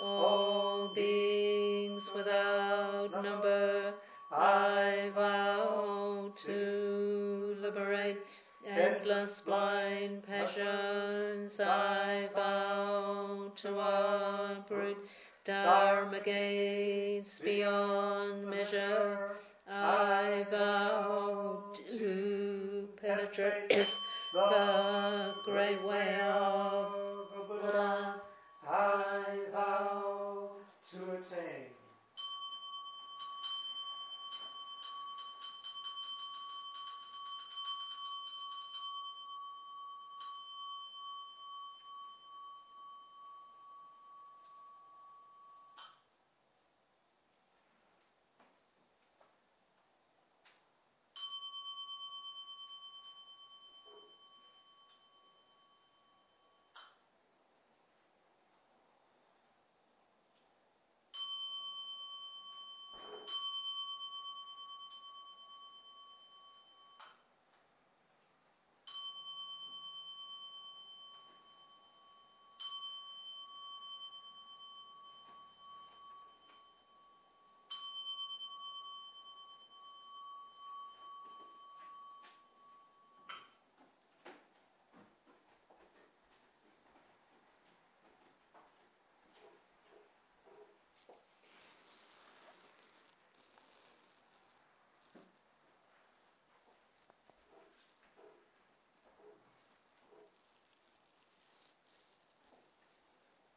all 0.02 0.92
beings 0.94 2.02
without 2.16 3.10
number. 3.22 3.92
I 4.32 5.10
vow 5.14 6.32
to 6.46 7.56
liberate 7.60 8.16
endless 8.66 9.42
blind 9.44 10.26
passions. 10.26 11.52
I 11.60 12.30
vow 12.34 13.52
to 13.60 13.78
uproot 13.78 15.06
Dharma 15.44 16.20
gates 16.24 17.38
beyond 17.44 18.46
measure. 18.48 19.36
I 19.68 20.46
vow 20.50 21.74
to 21.98 22.88
penetrate 22.98 23.86
the 24.32 25.34
great 25.44 25.84
way 25.86 26.18
of 26.22 27.46
Buddha. 27.46 28.22
I 28.66 29.38
vow 29.52 30.52
to 30.92 30.98
attain. 31.12 31.74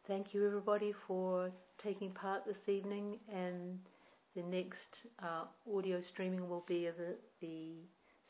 Thank 0.08 0.34
you, 0.34 0.46
everybody, 0.46 0.94
for 1.06 1.52
taking 1.84 2.12
part 2.12 2.46
this 2.46 2.70
evening. 2.70 3.20
And 3.30 3.78
the 4.38 4.42
next 4.42 5.02
uh, 5.22 5.44
audio 5.76 6.00
streaming 6.00 6.48
will 6.48 6.64
be 6.66 6.86
of 6.86 6.96
the, 6.96 7.16
the 7.42 7.74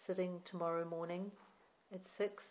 sitting 0.07 0.39
tomorrow 0.43 0.85
morning 0.85 1.31
at 1.93 2.01
6. 2.17 2.43